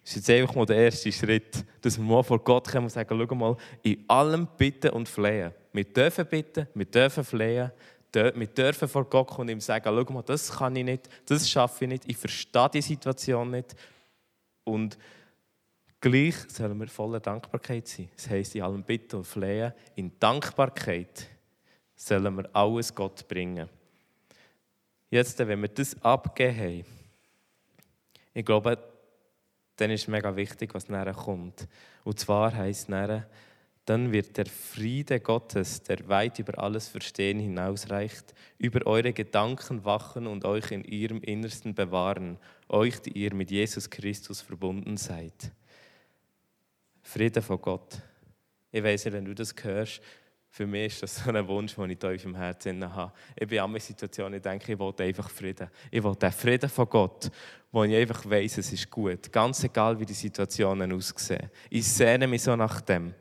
Das 0.02 0.12
ist 0.12 0.28
jetzt 0.28 0.30
einfach 0.30 0.56
mal 0.56 0.66
der 0.66 0.78
erste 0.78 1.12
Schritt, 1.12 1.64
dass 1.82 1.98
wir 1.98 2.04
mal 2.04 2.24
vor 2.24 2.40
Gott 2.44 2.68
kommen 2.68 2.86
und 2.86 2.90
sagen, 2.90 3.26
schau 3.28 3.36
mal, 3.36 3.56
in 3.84 4.04
allem 4.08 4.48
bitten 4.58 4.90
und 4.90 5.08
flehen. 5.08 5.54
Wir 5.74 5.84
dürfen 5.84 6.26
bitten, 6.26 6.68
wir 6.74 6.86
dürfen 6.86 7.24
flehen, 7.24 7.72
wir 8.12 8.48
dürfen 8.48 8.88
vor 8.88 9.06
Gott 9.06 9.28
kommen 9.28 9.42
und 9.42 9.50
ihm 9.50 9.62
sagen, 9.62 9.86
schau 9.86 10.14
mal, 10.14 10.24
das 10.24 10.52
kann 10.52 10.76
ich 10.76 10.84
nicht, 10.84 11.10
das 11.26 11.50
schaffe 11.50 11.86
ich 11.86 11.90
nicht, 11.90 12.04
ich 12.08 12.18
verstehe 12.18 12.70
die 12.74 12.82
Situation 12.82 13.52
nicht. 13.52 13.76
Und 14.64 14.98
Gleich 16.02 16.36
sollen 16.48 16.80
wir 16.80 16.88
voller 16.88 17.20
Dankbarkeit 17.20 17.88
sein. 17.88 18.10
Das 18.16 18.30
heisst, 18.30 18.56
in 18.56 18.62
allem 18.62 18.84
Bitten 18.84 19.18
und 19.18 19.28
Flehen, 19.28 19.74
in 19.96 20.18
Dankbarkeit 20.18 21.28
sollen 21.96 22.38
wir 22.38 22.50
alles 22.54 22.96
Gott 22.96 23.28
bringen. 23.28 23.68
Jetzt, 25.10 25.40
wenn 25.40 25.62
wir 25.62 25.68
das 25.68 26.02
abgeben 26.02 26.58
haben, 26.58 26.86
ich 28.34 28.46
glaube, 28.46 28.78
dann 29.76 29.92
ist 29.92 30.08
mega 30.08 30.34
wichtig, 30.34 30.74
was 30.74 30.88
nachher 30.88 31.14
kommt. 31.14 31.68
Und 32.06 32.18
zwar 32.18 32.54
heisst 32.54 32.88
nachher, 32.88 33.28
dann 33.90 34.12
wird 34.12 34.38
der 34.38 34.46
Friede 34.46 35.20
Gottes, 35.20 35.82
der 35.82 36.08
weit 36.08 36.38
über 36.38 36.60
alles 36.60 36.88
Verstehen 36.88 37.40
hinausreicht, 37.40 38.36
über 38.60 38.86
eure 38.86 39.14
Gedanken 39.14 39.84
wachen 39.84 40.28
und 40.28 40.46
euch 40.46 40.70
in 40.70 40.84
ihrem 40.84 41.22
Innersten 41.22 41.74
bewahren, 41.74 42.38
euch, 42.68 43.00
die 43.02 43.18
ihr 43.18 43.34
mit 43.34 43.50
Jesus 43.50 43.90
Christus 43.90 44.42
verbunden 44.42 44.96
seid. 44.96 45.52
Frieden 47.02 47.42
von 47.42 47.60
Gott. 47.60 48.00
Ich 48.72 48.84
weiß 48.84 49.06
nicht, 49.06 49.14
wenn 49.16 49.26
du 49.26 49.34
das 49.34 49.56
hörst, 49.60 50.02
für 50.52 50.68
mich 50.68 50.94
ist 50.94 51.04
das 51.04 51.24
so 51.24 51.32
ein 51.32 51.48
Wunsch, 51.48 51.74
den 51.74 51.90
ich 51.90 51.98
tief 51.98 52.26
im 52.26 52.36
Herzen 52.36 52.94
habe. 52.94 53.12
Ich 53.36 53.48
bin 53.48 53.60
an 53.60 53.72
einer 53.72 53.80
Situation, 53.80 54.34
ich 54.36 54.42
denke, 54.42 54.74
ich 54.74 54.80
will 54.80 54.94
einfach 55.00 55.30
Frieden. 55.32 55.68
Ich 55.90 56.04
will 56.04 56.16
den 56.16 56.32
Frieden 56.32 56.70
von 56.70 56.88
Gott, 56.88 57.32
wo 57.72 57.84
ich 57.84 57.96
einfach 57.96 58.28
weiß, 58.30 58.60
es 58.60 58.72
ist 58.72 58.90
gut. 58.90 59.32
Ganz 59.32 59.64
egal, 59.64 60.00
wie 60.00 60.06
die 60.06 60.14
Situationen 60.14 60.92
aussehen. 60.94 61.50
Ich 61.72 61.88
sehne 61.88 62.28
mich 62.28 62.44
so 62.44 62.56
nach 62.56 62.82
dem. 62.82 63.16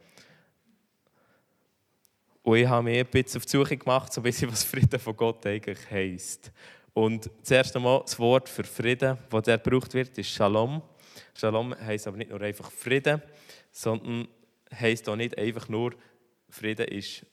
Und 2.49 2.57
ich 2.57 2.67
habe 2.67 2.83
mich 2.83 2.99
ein 2.99 3.07
bisschen 3.09 3.41
auf 3.41 3.45
die 3.45 3.51
Suche 3.51 3.77
gemacht, 3.77 4.11
so 4.11 4.23
ein 4.23 4.25
bisschen, 4.25 4.51
was 4.51 4.65
Frieden 4.65 4.99
von 4.99 5.15
Gott 5.15 5.45
eigentlich 5.45 5.81
heisst. 5.91 6.51
Und 6.95 7.31
zuerst 7.43 7.77
einmal 7.77 8.01
das 8.01 8.19
Wort 8.19 8.49
für 8.49 8.65
Frieden, 8.65 9.19
das 9.29 9.43
der 9.43 9.59
gebraucht 9.59 9.93
wird, 9.93 10.17
ist 10.17 10.31
Shalom. 10.31 10.81
Shalom 11.35 11.79
heisst 11.79 12.07
aber 12.07 12.17
nicht 12.17 12.31
nur 12.31 12.41
einfach 12.41 12.71
Frieden, 12.71 13.21
sondern 13.71 14.29
heisst 14.75 15.07
auch 15.11 15.17
nicht 15.17 15.37
einfach 15.37 15.69
nur, 15.69 15.93
Frieden 16.49 16.89
ist 16.89 17.27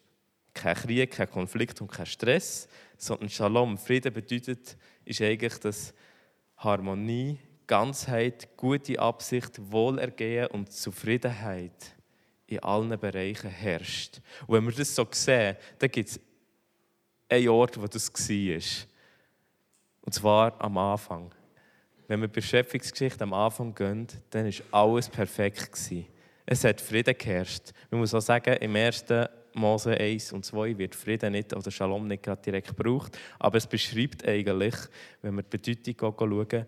kein 0.53 0.75
Krieg, 0.75 1.12
kein 1.12 1.31
Konflikt 1.31 1.79
und 1.79 1.89
kein 1.89 2.07
Stress, 2.07 2.67
sondern 2.98 3.29
Shalom, 3.29 3.77
Frieden 3.77 4.12
bedeutet, 4.12 4.75
ist 5.05 5.22
eigentlich, 5.22 5.57
dass 5.60 5.93
Harmonie, 6.57 7.39
Ganzheit, 7.67 8.50
gute 8.57 9.00
Absicht, 9.00 9.62
Wohlergehen 9.72 10.48
und 10.48 10.74
Zufriedenheit 10.74 11.95
in 12.48 12.60
allen 12.60 13.00
Bereichen 13.00 13.50
herrscht. 13.50 14.22
Und 14.48 14.56
wenn 14.56 14.66
wir 14.66 14.74
das 14.74 14.94
so 14.94 15.08
sehen, 15.12 15.56
dann 15.80 15.90
gibt 15.90 16.10
es 16.10 16.20
einen 17.30 17.50
Ort, 17.50 17.80
wo 17.82 17.88
das 17.88 18.12
war. 18.12 18.88
Und 20.02 20.14
zwar 20.14 20.62
am 20.62 20.78
Anfang. 20.78 21.34
Wenn 22.08 22.22
wir 22.22 22.28
die 22.28 22.34
Beschöpfungsgeschichte 22.34 23.24
am 23.24 23.34
Anfang 23.34 23.74
gehen, 23.74 24.08
dann 24.30 24.46
war 24.46 24.84
alles 24.84 25.10
perfekt. 25.10 25.72
Gewesen. 25.72 26.06
Es 26.46 26.64
hat 26.64 26.80
Frieden 26.80 27.18
geherrscht. 27.18 27.72
Man 27.90 28.02
muss 28.02 28.14
auch 28.14 28.22
sagen, 28.22 28.56
im 28.58 28.75
1. 28.75 29.06
Mose 29.56 29.98
1 29.98 30.34
und 30.34 30.46
2 30.46 30.78
wird 30.78 30.94
Frieden 30.94 31.32
nicht 31.32 31.54
oder 31.54 31.72
Shalom 31.72 32.08
nicht 32.08 32.24
gerade 32.24 32.42
direkt 32.42 32.75
gebraucht, 32.75 33.18
aber 33.40 33.58
es 33.58 33.66
beschreibt 33.66 34.28
eigentlich, 34.28 34.75
wenn 35.22 35.36
wir 35.36 35.44
die 35.44 35.58
Bedeutung 35.58 36.14
schauen, 36.20 36.66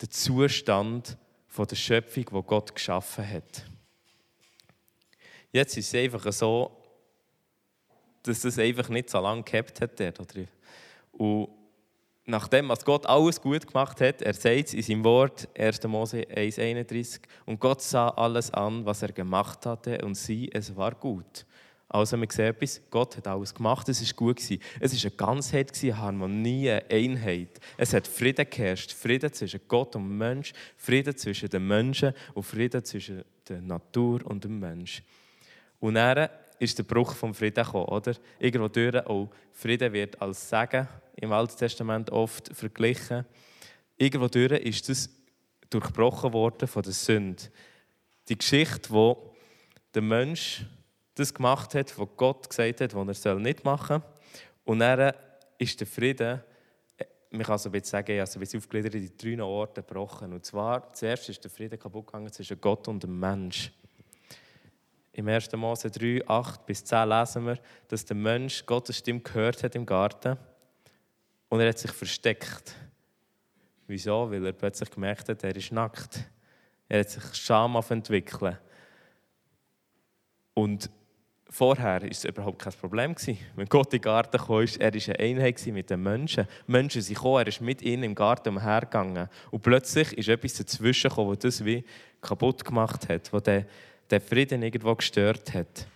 den 0.00 0.10
Zustand 0.10 1.18
der 1.58 1.76
Schöpfung, 1.76 2.24
die 2.24 2.46
Gott 2.46 2.74
geschaffen 2.74 3.28
hat. 3.28 3.64
Jetzt 5.52 5.76
ist 5.76 5.92
es 5.92 6.00
einfach 6.00 6.32
so, 6.32 6.70
dass 8.22 8.44
es 8.44 8.58
einfach 8.58 8.88
nicht 8.88 9.10
so 9.10 9.20
lange 9.20 9.42
gehabt 9.42 9.80
hat. 9.80 10.00
Oder? 10.00 10.46
Und 11.12 11.48
nachdem 12.24 12.68
was 12.68 12.84
Gott 12.84 13.06
alles 13.06 13.40
gut 13.40 13.66
gemacht 13.66 14.00
hat, 14.00 14.22
er 14.22 14.34
sagt 14.34 14.68
es 14.68 14.74
in 14.74 14.82
seinem 14.82 15.04
Wort, 15.04 15.48
1. 15.58 15.82
Mose 15.84 16.22
1,31, 16.22 17.20
und 17.46 17.60
Gott 17.60 17.82
sah 17.82 18.08
alles 18.08 18.50
an, 18.52 18.84
was 18.86 19.02
er 19.02 19.12
gemacht 19.12 19.66
hatte, 19.66 19.98
und 20.04 20.14
sie, 20.14 20.50
es 20.52 20.74
war 20.74 20.94
gut. 20.94 21.44
Also 21.92 22.18
wir 22.18 22.26
sehen 22.30 22.46
etwas, 22.46 22.80
Gott 22.90 23.18
hat 23.18 23.26
alles 23.26 23.52
gemacht, 23.52 23.86
es 23.90 24.00
war 24.00 24.16
gut. 24.16 24.36
Gewesen. 24.36 24.62
Es 24.80 24.94
war 24.94 25.10
eine 25.10 25.16
Ganzheit, 25.16 25.72
eine 25.82 25.98
Harmonie, 25.98 26.70
eine 26.70 26.90
Einheit. 26.90 27.60
Es 27.76 27.92
hat 27.92 28.06
Frieden 28.06 28.48
geherrscht, 28.48 28.92
Frieden 28.92 29.30
zwischen 29.30 29.60
Gott 29.68 29.94
und 29.94 30.16
Mensch, 30.16 30.54
Frieden 30.78 31.14
zwischen 31.14 31.50
den 31.50 31.66
Menschen 31.66 32.14
und 32.32 32.44
Frieden 32.44 32.82
zwischen 32.82 33.22
der 33.46 33.60
Natur 33.60 34.24
und 34.24 34.42
dem 34.42 34.58
Mensch. 34.58 35.02
Und 35.82 35.94
dann 35.94 36.28
ist 36.60 36.78
der 36.78 36.84
Bruch 36.84 37.12
vom 37.12 37.34
Frieden 37.34 37.64
gekommen, 37.64 37.86
oder? 37.86 38.14
Irgendwo 38.38 38.68
durch 38.68 39.04
auch 39.04 39.28
Frieden 39.50 39.92
wird 39.92 40.22
als 40.22 40.48
Segen 40.48 40.86
im 41.16 41.32
Alten 41.32 41.56
Testament 41.56 42.08
oft 42.10 42.54
verglichen. 42.56 43.26
Irgendwo 43.96 44.28
durch 44.28 44.52
ist 44.60 44.88
das 44.88 45.10
durchbrochen 45.70 46.32
worden 46.32 46.68
von 46.68 46.84
der 46.84 46.92
Sünde. 46.92 47.42
Die 48.28 48.38
Geschichte, 48.38 48.90
wo 48.90 49.34
der 49.92 50.02
Mensch 50.02 50.64
das 51.16 51.34
gemacht 51.34 51.74
hat, 51.74 51.98
was 51.98 52.08
Gott 52.16 52.48
gesagt 52.48 52.80
hat, 52.80 52.94
was 52.94 53.26
er 53.26 53.34
nicht 53.34 53.64
machen 53.64 54.00
soll. 54.00 54.12
Und 54.64 54.78
dann 54.78 55.12
ist 55.58 55.80
der 55.80 55.88
Frieden, 55.88 56.42
man 57.30 57.42
kann 57.42 57.58
so 57.58 57.72
ein 57.72 57.82
sagen, 57.82 58.20
also 58.20 58.40
wie 58.40 58.56
aufgegliedert 58.56 58.94
in 58.94 59.00
die 59.00 59.36
drei 59.36 59.42
Orte 59.42 59.82
gebrochen. 59.82 60.32
Und 60.32 60.46
zwar, 60.46 60.92
zuerst 60.92 61.28
ist 61.28 61.42
der 61.42 61.50
Frieden 61.50 61.76
kaputt 61.76 62.06
gegangen 62.06 62.30
zwischen 62.30 62.60
Gott 62.60 62.86
und 62.86 63.02
dem 63.02 63.18
Mensch. 63.18 63.72
Im 65.14 65.28
1. 65.28 65.52
Mose 65.52 65.90
3, 65.90 66.26
8 66.26 66.64
bis 66.64 66.84
10 66.84 67.08
lesen 67.08 67.46
wir, 67.46 67.58
dass 67.88 68.04
der 68.04 68.16
Mensch 68.16 68.64
Gottes 68.64 68.96
Stimme 68.96 69.20
gehört 69.20 69.62
hat 69.62 69.74
im 69.74 69.84
Garten 69.84 70.38
und 71.50 71.60
er 71.60 71.68
hat 71.68 71.78
sich 71.78 71.90
versteckt. 71.90 72.74
Wieso? 73.86 74.30
Weil 74.30 74.46
er 74.46 74.52
plötzlich 74.52 74.90
gemerkt 74.90 75.28
hat, 75.28 75.44
er 75.44 75.54
ist 75.54 75.70
nackt. 75.70 76.20
Er 76.88 77.00
hat 77.00 77.10
sich 77.10 77.34
Scham 77.34 77.78
entwickeln. 77.90 78.56
Und 80.54 80.88
vorher 81.50 82.00
war 82.00 82.10
es 82.10 82.24
überhaupt 82.24 82.62
kein 82.62 82.72
Problem. 82.72 83.14
Wenn 83.54 83.66
Gott 83.66 83.92
in 83.92 83.98
den 83.98 84.02
Garten 84.02 84.38
kam, 84.38 84.60
er 84.60 84.94
war 84.94 85.00
eine 85.08 85.18
Einheit 85.18 85.66
mit 85.66 85.90
den 85.90 86.02
Menschen. 86.02 86.46
Die 86.66 86.72
Menschen 86.72 87.02
sind 87.02 87.16
gekommen, 87.16 87.40
er 87.40 87.48
ist 87.48 87.60
mit 87.60 87.82
ihnen 87.82 88.04
im 88.04 88.14
Garten 88.14 88.48
umhergegangen. 88.48 89.28
Und 89.50 89.62
plötzlich 89.62 90.16
ist 90.16 90.28
etwas 90.28 90.54
dazwischen 90.54 91.10
gekommen, 91.10 91.34
das 91.34 91.58
das 91.58 91.64
wie 91.66 91.84
kaputt 92.22 92.64
gemacht 92.64 93.10
hat, 93.10 93.30
das 93.30 93.42
den 93.42 93.66
den 94.10 94.20
Frieden 94.20 94.62
irgendwo 94.62 94.94
gestört 94.94 95.54
hat. 95.54 95.86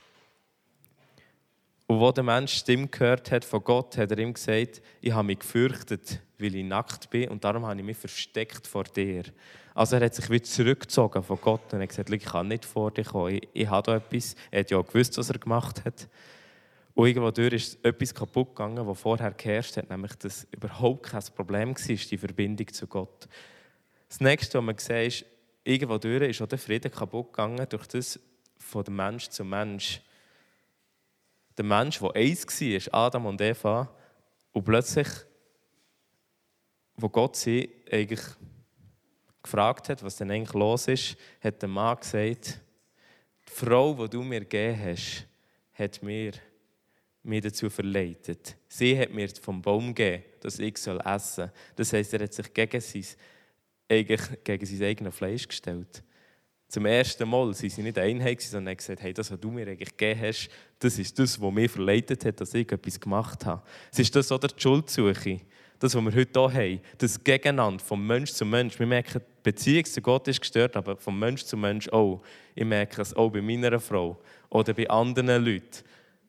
Und 1.86 2.00
wo 2.00 2.10
der 2.10 2.24
Mensch 2.24 2.54
Stimme 2.54 2.88
gehört 2.88 3.30
hat 3.30 3.44
von 3.44 3.62
Gott, 3.62 3.96
hat 3.96 4.10
er 4.10 4.18
ihm 4.18 4.34
gesagt, 4.34 4.82
ich 5.00 5.12
habe 5.12 5.26
mich 5.26 5.38
gefürchtet, 5.38 6.20
weil 6.38 6.54
ich 6.56 6.64
nackt 6.64 7.10
bin 7.10 7.28
und 7.28 7.44
darum 7.44 7.64
habe 7.64 7.78
ich 7.78 7.86
mich 7.86 7.96
versteckt 7.96 8.66
vor 8.66 8.84
dir. 8.84 9.24
Also 9.72 9.96
er 9.96 10.06
hat 10.06 10.14
sich 10.14 10.28
wieder 10.28 10.44
zurückgezogen 10.44 11.22
von 11.22 11.38
Gott 11.40 11.72
und 11.72 11.80
hat 11.80 11.88
gesagt, 11.88 12.10
ich 12.10 12.24
kann 12.24 12.48
nicht 12.48 12.64
vor 12.64 12.90
dir 12.90 13.04
kommen, 13.04 13.34
ich, 13.34 13.48
ich 13.52 13.68
habe 13.68 13.84
da 13.84 13.96
etwas. 13.96 14.34
Er 14.50 14.60
hat 14.60 14.70
ja 14.70 14.78
auch 14.78 14.86
gewusst, 14.86 15.16
was 15.16 15.30
er 15.30 15.38
gemacht 15.38 15.84
hat. 15.84 16.08
Und 16.94 17.06
irgendwo 17.06 17.30
durch 17.30 17.52
ist 17.52 17.84
etwas 17.84 18.14
kaputt 18.14 18.56
gegangen, 18.56 18.86
was 18.86 18.98
vorher 18.98 19.30
geherrscht 19.30 19.76
hat, 19.76 19.90
nämlich 19.90 20.14
dass 20.14 20.46
überhaupt 20.50 21.04
kein 21.04 21.22
Problem 21.36 21.76
war, 21.76 21.96
die 21.96 22.18
Verbindung 22.18 22.72
zu 22.72 22.86
Gott. 22.86 23.28
Das 24.08 24.20
nächste, 24.20 24.58
was 24.58 24.64
man 24.64 24.78
sieht, 24.78 25.06
ist, 25.06 25.24
irgendwo 25.66 25.98
durch 25.98 26.30
ist 26.30 26.42
auch 26.42 26.46
der 26.46 26.58
Frieden 26.58 26.90
kaputt 26.90 27.32
gegangen 27.32 27.66
durch 27.68 27.86
das 27.88 28.20
von 28.56 28.84
Mensch 28.88 29.28
zum 29.28 29.50
Mensch. 29.50 30.00
Der 31.56 31.64
Mensch, 31.64 31.98
der 31.98 32.14
eins 32.14 32.46
war, 32.46 33.06
Adam 33.06 33.26
und 33.26 33.40
Eva, 33.40 33.90
und 34.52 34.64
plötzlich, 34.64 35.08
wo 36.96 37.08
Gott 37.08 37.36
sie 37.36 37.68
eigentlich 37.90 38.22
gefragt 39.42 39.88
hat, 39.88 40.02
was 40.02 40.16
denn 40.16 40.30
eigentlich 40.30 40.54
los 40.54 40.88
ist, 40.88 41.16
hat 41.40 41.60
der 41.60 41.68
Mann 41.68 41.98
gesagt, 41.98 42.60
die 43.48 43.52
Frau, 43.52 43.94
die 43.94 44.08
du 44.08 44.22
mir 44.22 44.40
gegeben 44.40 44.80
hast, 44.84 45.26
hat 45.74 46.02
mir, 46.02 46.32
mir 47.22 47.40
dazu 47.40 47.68
verleitet. 47.68 48.56
Sie 48.68 48.98
hat 48.98 49.10
mir 49.10 49.28
vom 49.40 49.60
Baum 49.60 49.94
gegeben, 49.94 50.24
dass 50.40 50.58
ich 50.58 50.74
essen 50.74 51.00
soll. 51.36 51.52
Das 51.76 51.92
heisst, 51.92 52.14
er 52.14 52.22
hat 52.22 52.32
sich 52.32 52.52
gegen 52.52 52.80
sein 52.80 53.04
eigentlich 53.88 54.44
gegen 54.44 54.66
sein 54.66 54.88
eigenes 54.88 55.14
Fleisch 55.14 55.46
gestellt. 55.48 56.02
Zum 56.68 56.84
ersten 56.86 57.28
Mal 57.28 57.54
sind 57.54 57.70
sie 57.70 57.82
nicht 57.82 57.98
Einheit, 57.98 58.40
sondern 58.40 58.72
haben 58.72 58.76
gesagt, 58.76 59.00
hey, 59.00 59.14
das, 59.14 59.30
was 59.30 59.38
du 59.38 59.50
mir 59.50 59.68
eigentlich 59.68 59.96
gegeben 59.96 60.20
hast, 60.20 60.48
das 60.80 60.98
ist 60.98 61.16
das, 61.18 61.40
was 61.40 61.52
mich 61.52 61.70
verleitet 61.70 62.24
hat, 62.24 62.40
dass 62.40 62.54
ich 62.54 62.70
etwas 62.70 62.98
gemacht 62.98 63.46
habe. 63.46 63.62
Es 63.92 64.00
ist 64.00 64.14
das 64.16 64.32
oder 64.32 64.48
die 64.48 64.60
Schuldsuche, 64.60 65.40
das, 65.78 65.94
was 65.94 66.04
wir 66.04 66.14
heute 66.14 66.40
hier 66.40 66.52
haben, 66.52 66.80
das 66.98 67.22
Gegeneinander 67.22 67.84
vom 67.84 68.04
Mensch 68.04 68.32
zu 68.32 68.44
Mensch. 68.44 68.78
Wir 68.80 68.86
merken, 68.86 69.20
die 69.20 69.42
Beziehung 69.44 69.84
zu 69.84 70.02
Gott 70.02 70.26
ist 70.26 70.40
gestört, 70.40 70.76
aber 70.76 70.96
vom 70.96 71.16
Mensch 71.16 71.44
zu 71.44 71.56
Mensch 71.56 71.88
auch. 71.90 72.20
Ich 72.54 72.64
merke 72.64 73.00
es 73.00 73.14
auch 73.14 73.30
bei 73.30 73.40
meiner 73.40 73.78
Frau 73.78 74.18
oder 74.48 74.74
bei 74.74 74.90
anderen 74.90 75.44
Leuten. 75.44 75.84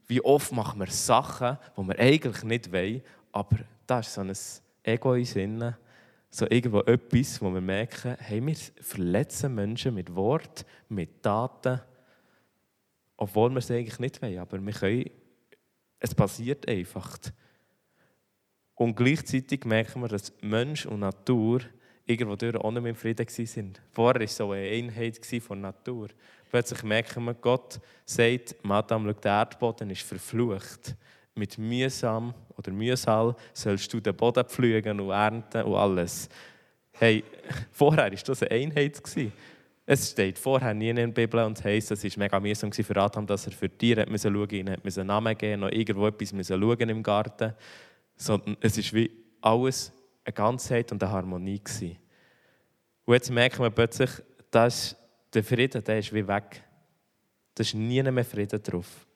Wie 0.05 0.21
oft 0.21 0.51
machen 0.51 0.79
wir 0.79 0.87
Sachen, 0.87 1.57
die 1.75 1.81
wir 1.81 1.99
eigentlich 1.99 2.43
nicht 2.43 2.71
wollen, 2.71 3.01
aber 3.31 3.57
da 3.87 3.99
ist 3.99 4.13
so 4.13 4.21
ein 4.21 4.33
Ego 4.83 5.15
in 5.15 5.25
Sinnen 5.25 5.75
so 6.29 6.46
irgendwo 6.50 6.81
etwas, 6.81 7.41
wo 7.41 7.53
wir 7.53 7.62
merken, 7.62 8.15
hey, 8.19 8.46
wir 8.46 8.55
verletzen 8.81 9.55
Menschen 9.55 9.96
mit 9.96 10.13
Wort, 10.13 10.65
mit 10.89 11.24
Taten, 11.24 11.81
obwohl 13.15 13.51
wir 13.51 13.60
es 13.60 13.72
eigentlich 13.72 14.00
nicht 14.00 14.22
wollen, 14.22 14.39
aber 14.39 14.63
wir 14.63 14.74
können, 14.74 15.10
es 16.00 16.13
passiert 16.13 16.67
einfach. 16.67 17.17
Und 18.75 18.96
gleichzeitig 18.96 19.65
merken 19.65 20.01
wir, 20.01 20.07
dass 20.07 20.31
Mensch 20.41 20.86
und 20.86 21.00
Natur 21.00 21.62
irgendwo 22.05 22.36
durch 22.36 22.55
auch 22.55 22.72
nicht 22.72 22.84
mehr 22.84 22.91
im 22.91 22.96
Frieden 22.96 23.27
waren. 23.27 23.74
Vorher 23.91 24.19
war 24.19 24.22
es 24.22 24.38
so 24.38 24.51
eine 24.51 24.69
Einheit 24.69 25.19
von 25.41 25.62
Natur. 25.62 26.10
Plötzlich 26.50 26.84
merken 26.84 27.25
wir, 27.25 27.34
Gott 27.34 27.79
sagt, 28.05 28.55
Madame, 28.63 29.13
der 29.13 29.31
Erdboden 29.31 29.89
ist 29.89 30.03
verflucht 30.03 30.96
mit 31.38 31.58
mühsam 31.58 32.34
oder 32.58 32.72
Mühsal 32.72 33.36
sollst 33.53 33.94
du 33.94 34.00
den 34.00 34.15
Boden 34.15 34.44
pflügen 34.46 35.00
und 35.00 35.10
ernten 35.10 35.63
und 35.63 35.75
alles. 35.75 36.29
Hey, 36.91 37.24
vorher 37.72 38.06
war 38.06 38.10
das 38.10 38.44
eine 38.44 38.51
Einheit. 38.51 39.01
Es 39.86 40.12
steht 40.12 40.38
vorher 40.38 40.74
nie 40.74 40.89
in 40.89 40.98
der 40.98 41.08
Bibel 41.08 41.44
und 41.44 41.63
heisst, 41.63 41.91
es 41.91 42.03
war 42.03 42.12
mega 42.17 42.39
mühsam 42.39 42.72
für 42.74 42.98
Adam, 42.98 43.25
dass 43.25 43.46
er 43.46 43.53
für 43.53 43.70
Tiere 43.70 44.06
schauen 44.06 44.34
musste, 44.34 44.56
ihnen 44.58 44.77
einen 44.84 45.08
Namen 45.08 45.38
geben, 45.38 45.62
noch 45.62 45.72
irgendwo 45.72 46.08
etwas 46.08 46.48
schauen 46.48 46.89
im 46.89 47.03
Garten. 47.03 47.53
Sondern 48.15 48.58
es 48.60 48.77
ist 48.77 48.94
wie 48.94 49.10
alles 49.39 49.94
eine 50.25 50.34
Ganzheit 50.34 50.91
und 50.91 51.01
eine 51.01 51.12
Harmonie. 51.12 51.60
Gewesen. 51.60 51.98
Und 53.06 53.13
jetzt 53.13 53.32
merken 53.32 53.63
wir 53.63 53.70
plötzlich, 53.70 54.10
dass 54.51 54.96
der 55.34 55.44
Frieden, 55.44 55.82
der 55.84 56.00
ist 56.00 56.13
wie 56.13 56.27
weg. 56.27 56.62
Da 57.56 57.62
ist 57.62 57.74
nie 57.74 58.03
mehr 58.03 58.25
Frieden 58.25 58.62
drauf. 58.62 59.06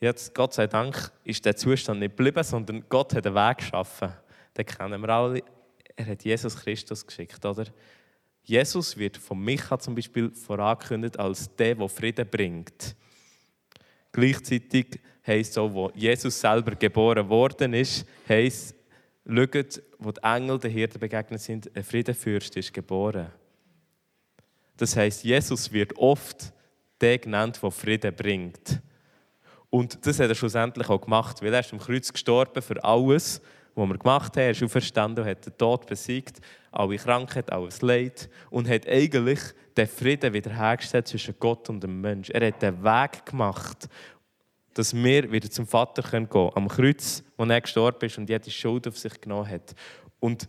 Jetzt, 0.00 0.32
Gott 0.34 0.54
sei 0.54 0.68
Dank, 0.68 1.10
ist 1.24 1.44
der 1.44 1.56
Zustand 1.56 2.00
nicht 2.00 2.16
geblieben, 2.16 2.44
sondern 2.44 2.84
Gott 2.88 3.14
hat 3.14 3.26
einen 3.26 3.34
Weg 3.34 3.58
geschaffen. 3.58 4.12
Den 4.56 4.66
kennen 4.66 5.00
wir 5.00 5.08
alle. 5.08 5.42
Er 5.96 6.06
hat 6.06 6.24
Jesus 6.24 6.56
Christus 6.56 7.04
geschickt, 7.04 7.44
oder? 7.44 7.64
Jesus 8.44 8.96
wird 8.96 9.16
von 9.16 9.40
Micha 9.40 9.78
zum 9.78 9.94
Beispiel 9.94 10.30
vorangekündigt 10.30 11.18
als 11.18 11.54
der, 11.56 11.74
der 11.74 11.88
Frieden 11.88 12.28
bringt. 12.28 12.94
Gleichzeitig 14.12 15.00
heisst 15.26 15.56
es 15.56 15.58
wo 15.58 15.90
Jesus 15.94 16.40
selber 16.40 16.74
geboren 16.76 17.28
worden 17.28 17.74
ist, 17.74 18.06
heisst, 18.28 18.74
schaut, 19.26 19.82
wo 19.98 20.12
die 20.12 20.22
Engel 20.22 20.58
den 20.58 20.70
Hirten 20.70 21.00
begegnet 21.00 21.40
sind, 21.40 21.76
ein 21.76 21.84
Friedenfürst 21.84 22.56
ist 22.56 22.72
geboren. 22.72 23.30
Das 24.76 24.96
heisst, 24.96 25.24
Jesus 25.24 25.72
wird 25.72 25.96
oft 25.98 26.52
der 27.00 27.18
genannt, 27.18 27.60
der 27.62 27.70
Frieden 27.70 28.14
bringt. 28.14 28.80
Und 29.70 30.06
das 30.06 30.18
hat 30.18 30.28
er 30.28 30.34
schlussendlich 30.34 30.88
auch 30.88 31.00
gemacht, 31.00 31.42
weil 31.42 31.52
er 31.52 31.60
ist 31.60 31.72
am 31.72 31.78
Kreuz 31.78 32.12
gestorben 32.12 32.62
für 32.62 32.82
alles, 32.82 33.40
was 33.74 33.88
wir 33.88 33.98
gemacht 33.98 34.36
haben. 34.36 34.42
Er 34.42 34.50
ist 34.50 34.62
auferstanden 34.62 35.24
und 35.24 35.30
hat 35.30 35.44
den 35.44 35.56
Tod 35.56 35.86
besiegt, 35.86 36.40
alle 36.72 36.96
Krankheit, 36.96 37.52
alles 37.52 37.82
Leid 37.82 38.28
und 38.50 38.68
hat 38.68 38.88
eigentlich 38.88 39.40
den 39.76 39.86
Frieden 39.86 40.32
wiederhergestellt 40.32 41.08
zwischen 41.08 41.34
Gott 41.38 41.68
und 41.68 41.82
dem 41.82 42.00
Menschen. 42.00 42.34
Er 42.34 42.48
hat 42.48 42.62
den 42.62 42.82
Weg 42.82 43.26
gemacht, 43.26 43.88
dass 44.74 44.94
wir 44.94 45.30
wieder 45.30 45.50
zum 45.50 45.66
Vater 45.66 46.02
gehen 46.02 46.28
können. 46.28 46.50
Am 46.54 46.68
Kreuz, 46.68 47.22
wo 47.36 47.44
er 47.44 47.60
gestorben 47.60 48.06
ist 48.06 48.16
und 48.18 48.28
jede 48.28 48.50
Schuld 48.50 48.86
auf 48.88 48.96
sich 48.96 49.20
genommen 49.20 49.48
hat. 49.48 49.74
Und 50.20 50.48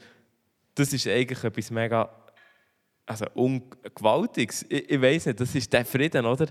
das 0.75 0.93
ist 0.93 1.07
eigentlich 1.07 1.43
etwas 1.43 1.71
mega 1.71 2.09
also 3.05 3.25
ungewaltiges. 3.33 4.65
Ich, 4.69 4.89
ich 4.89 5.01
weiß 5.01 5.27
nicht, 5.27 5.39
das 5.39 5.55
ist 5.55 5.73
der 5.73 5.83
Frieden, 5.83 6.25
oder? 6.25 6.45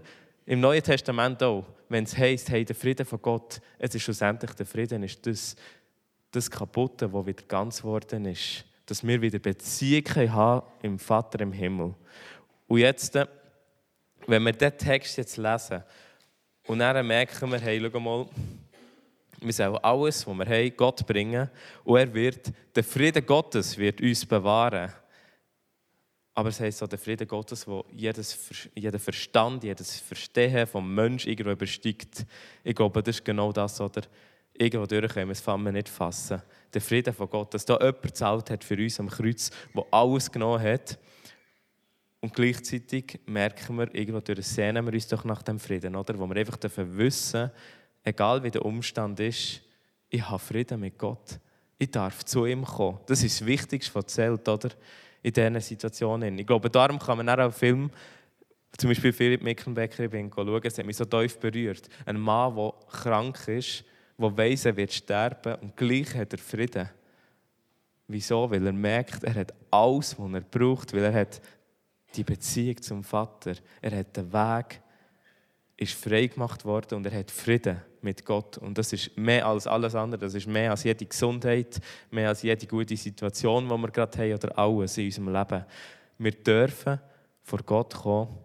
Im 0.49 0.61
Neuen 0.61 0.83
Testament 0.83 1.43
auch, 1.43 1.67
wenn 1.91 2.05
es 2.05 2.17
heisst, 2.17 2.49
hey, 2.49 2.65
der 2.65 2.75
Frieden 2.75 3.05
von 3.05 3.21
Gott, 3.21 3.61
es 3.79 3.95
ist 3.95 4.01
schlussendlich 4.01 4.53
der 4.53 4.65
Frieden, 4.65 5.03
ist 5.03 5.27
das, 5.27 5.55
das 6.31 6.51
Kaputte, 6.51 7.13
was 7.13 7.27
wieder 7.27 7.43
ganz 7.47 7.83
geworden 7.83 8.25
ist. 8.25 8.65
Dass 8.87 9.07
wir 9.07 9.21
wieder 9.21 9.41
Beziehung 9.41 10.33
haben 10.33 10.67
im 10.81 10.99
Vater 10.99 11.41
im 11.41 11.53
Himmel. 11.53 11.95
Und 12.67 12.79
jetzt, 12.79 13.15
wenn 14.27 14.43
wir 14.43 14.53
diesen 14.53 14.79
Text 14.79 15.19
jetzt 15.19 15.37
lesen, 15.37 15.85
und 16.67 16.79
dann 16.79 17.07
merken 17.07 17.53
wir, 17.53 17.61
hey, 17.61 17.79
schau 17.93 18.01
mal, 18.01 18.27
wir 19.43 19.53
sollen 19.53 19.77
alles, 19.83 20.27
was 20.27 20.35
wir 20.35 20.47
haben, 20.47 20.77
Gott 20.79 21.07
bringen. 21.07 21.51
Und 21.85 21.99
er 21.99 22.15
wird, 22.15 22.51
der 22.75 22.85
Frieden 22.85 23.27
Gottes 23.27 23.77
wird 23.77 24.01
uns 24.01 24.25
bewahren. 24.25 24.95
Aber 26.39 26.51
es 26.51 26.61
heisst 26.61 26.81
auch, 26.85 26.87
der 26.87 27.01
Frieden 27.01 27.27
Gottes, 27.27 27.65
der 27.65 27.83
jedes, 27.97 28.39
jeden 28.73 29.01
Verstand, 29.01 29.65
jedes 29.65 29.99
Verstehen 29.99 30.69
vom 30.69 30.95
Menschen 30.95 31.31
irgendwo 31.31 31.51
übersteigt. 31.51 32.25
Ich 32.63 32.77
glaube, 32.77 33.03
das 33.03 33.17
ist 33.17 33.25
genau 33.25 33.51
das, 33.51 33.81
oder? 33.81 34.03
Irgendwo 34.57 34.87
durch 34.87 35.13
können 35.13 35.31
wir 35.31 35.33
es 35.33 35.73
nicht 35.73 35.89
fassen. 35.89 36.41
Der 36.73 36.81
Frieden 36.81 37.13
von 37.13 37.29
Gott, 37.29 37.53
dass 37.55 37.65
da 37.65 37.77
jemand 37.79 38.03
gezahlt 38.03 38.51
hat 38.51 38.63
für 38.63 38.77
uns 38.77 39.01
am 39.01 39.09
Kreuz, 39.09 39.51
der 39.75 39.85
alles 39.91 40.31
genommen 40.31 40.63
hat. 40.63 40.97
Und 42.21 42.33
gleichzeitig 42.33 43.19
merken 43.27 43.75
wir, 43.75 43.93
irgendwo 43.93 44.21
durch 44.21 44.47
sehnen 44.47 44.87
wir 44.87 44.93
uns 44.93 45.09
doch 45.09 45.25
nach 45.25 45.43
dem 45.43 45.59
Frieden, 45.59 45.97
oder? 45.97 46.17
Wo 46.17 46.29
wir 46.29 46.37
einfach 46.37 46.59
wissen 46.63 47.51
egal 48.05 48.45
wie 48.45 48.53
der 48.53 48.65
Umstand 48.65 49.19
ist, 49.19 49.61
ich 50.09 50.23
habe 50.23 50.39
Frieden 50.39 50.79
mit 50.79 50.99
Gott. 50.99 51.41
Ich 51.79 51.91
darf 51.91 52.25
zu 52.25 52.47
ihm 52.47 52.65
kommen. 52.65 53.01
Das 53.07 53.25
ist 53.25 53.41
das 53.41 53.47
Wichtigste, 53.49 53.93
was 53.97 54.07
zählt, 54.07 54.49
oder? 54.49 54.71
In 55.29 55.35
diesen 55.35 55.61
Situationen. 55.61 56.39
Ich 56.39 56.47
glaube, 56.47 56.71
darum 56.71 56.99
kann 56.99 57.19
man 57.19 57.29
auch 57.29 57.37
einen 57.37 57.53
Film, 57.53 57.91
zum 58.79 58.89
Beispiel 58.89 59.13
Philipp 59.13 59.43
Mickenbecker, 59.43 60.09
schauen, 60.11 60.61
es 60.65 60.79
hat 60.79 60.87
mich 60.87 60.97
so 60.97 61.05
tief 61.05 61.39
berührt. 61.39 61.87
Ein 62.07 62.19
Mann, 62.19 62.57
der 62.57 62.73
krank 62.91 63.47
ist, 63.49 63.85
der 64.17 64.37
weiss, 64.39 64.65
er 64.65 64.75
wird 64.75 64.91
sterben 64.91 65.57
und 65.57 65.77
gleich 65.77 66.15
hat 66.15 66.33
er 66.33 66.39
Frieden. 66.39 66.89
Wieso? 68.07 68.51
Weil 68.51 68.67
er 68.67 68.73
merkt, 68.73 69.23
er 69.23 69.35
hat 69.35 69.53
alles, 69.71 70.19
was 70.19 70.33
er 70.33 70.41
braucht, 70.41 70.95
weil 70.95 71.05
er 71.05 71.13
hat 71.13 71.43
die 72.15 72.25
Beziehung 72.25 72.81
zum 72.81 73.05
Vater, 73.05 73.53
er 73.83 73.99
hat 73.99 74.17
den 74.17 74.33
Weg, 74.33 74.81
ist 75.77 75.93
frei 75.93 76.29
gemacht 76.29 76.65
worden 76.65 76.95
und 76.95 77.05
er 77.05 77.19
hat 77.19 77.31
Frieden 77.31 77.83
mit 78.03 78.25
Gott. 78.25 78.59
Und 78.59 78.79
das 78.79 78.93
ist 78.93 79.17
mehr 79.17 79.47
als 79.47 79.67
alles 79.67 79.95
andere. 79.95 80.21
Das 80.21 80.35
ist 80.35 80.47
mehr 80.47 80.71
als 80.71 80.85
jede 80.85 81.07
Gesundheit, 81.07 81.81
mehr 82.11 82.29
als 82.29 82.43
jede 82.43 82.67
gute 82.67 82.97
Situation, 82.97 83.69
die 83.69 83.77
wir 83.77 83.91
gerade 83.91 84.19
haben 84.19 84.35
oder 84.35 84.59
alles 84.59 84.99
in 84.99 85.07
unserem 85.07 85.33
Leben. 85.33 85.65
Wir 86.19 86.33
dürfen 86.33 87.01
vor 87.43 87.63
Gott 87.63 87.95
kommen 87.95 88.39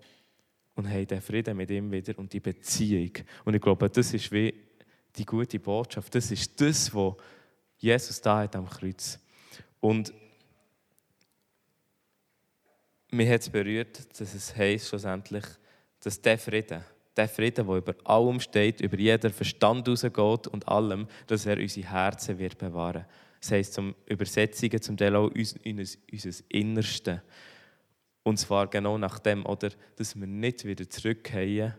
und 0.75 0.89
haben 0.89 1.07
den 1.07 1.21
Frieden 1.21 1.57
mit 1.57 1.69
ihm 1.69 1.91
wieder 1.91 2.17
und 2.17 2.31
die 2.33 2.39
Beziehung. 2.39 3.11
Und 3.45 3.53
ich 3.53 3.61
glaube, 3.61 3.89
das 3.89 4.13
ist 4.13 4.31
wie 4.31 4.53
die 5.15 5.25
gute 5.25 5.59
Botschaft. 5.59 6.13
Das 6.15 6.31
ist 6.31 6.59
das, 6.59 6.93
was 6.93 7.13
Jesus 7.77 8.21
da 8.21 8.39
hat 8.39 8.55
am 8.55 8.69
Kreuz. 8.69 9.19
Und 9.79 10.13
mir 13.11 13.31
hat 13.31 13.41
es 13.41 13.49
berührt, 13.49 14.19
dass 14.19 14.33
es 14.33 14.55
heisst 14.55 14.87
schlussendlich, 14.87 15.43
dass 15.99 16.19
der 16.21 16.37
Frieden, 16.37 16.83
der 17.15 17.27
Frieden, 17.27 17.67
der 17.67 17.75
über 17.75 17.95
allem 18.03 18.39
steht, 18.39 18.81
über 18.81 18.97
jeden 18.97 19.31
Verstand 19.31 19.87
rausgeht 19.87 20.47
und 20.47 20.67
allem, 20.67 21.07
dass 21.27 21.45
er 21.45 21.57
unsere 21.57 21.89
Herzen 21.89 22.39
wird 22.39 22.57
bewahren. 22.57 23.05
Das 23.39 23.51
heisst, 23.51 23.73
zum 23.73 23.93
Übersetzungen 24.05 24.81
zum 24.81 24.97
Teil 24.97 25.15
auch 25.15 25.29
unser, 25.29 25.57
unser 25.65 26.43
Innerste. 26.49 27.21
Und 28.23 28.37
zwar 28.37 28.67
genau 28.67 28.97
nach 28.97 29.19
dem, 29.19 29.45
oder, 29.45 29.69
dass 29.97 30.17
wir 30.17 30.27
nicht 30.27 30.65
wieder 30.65 30.89
zurückgehen, 30.89 31.73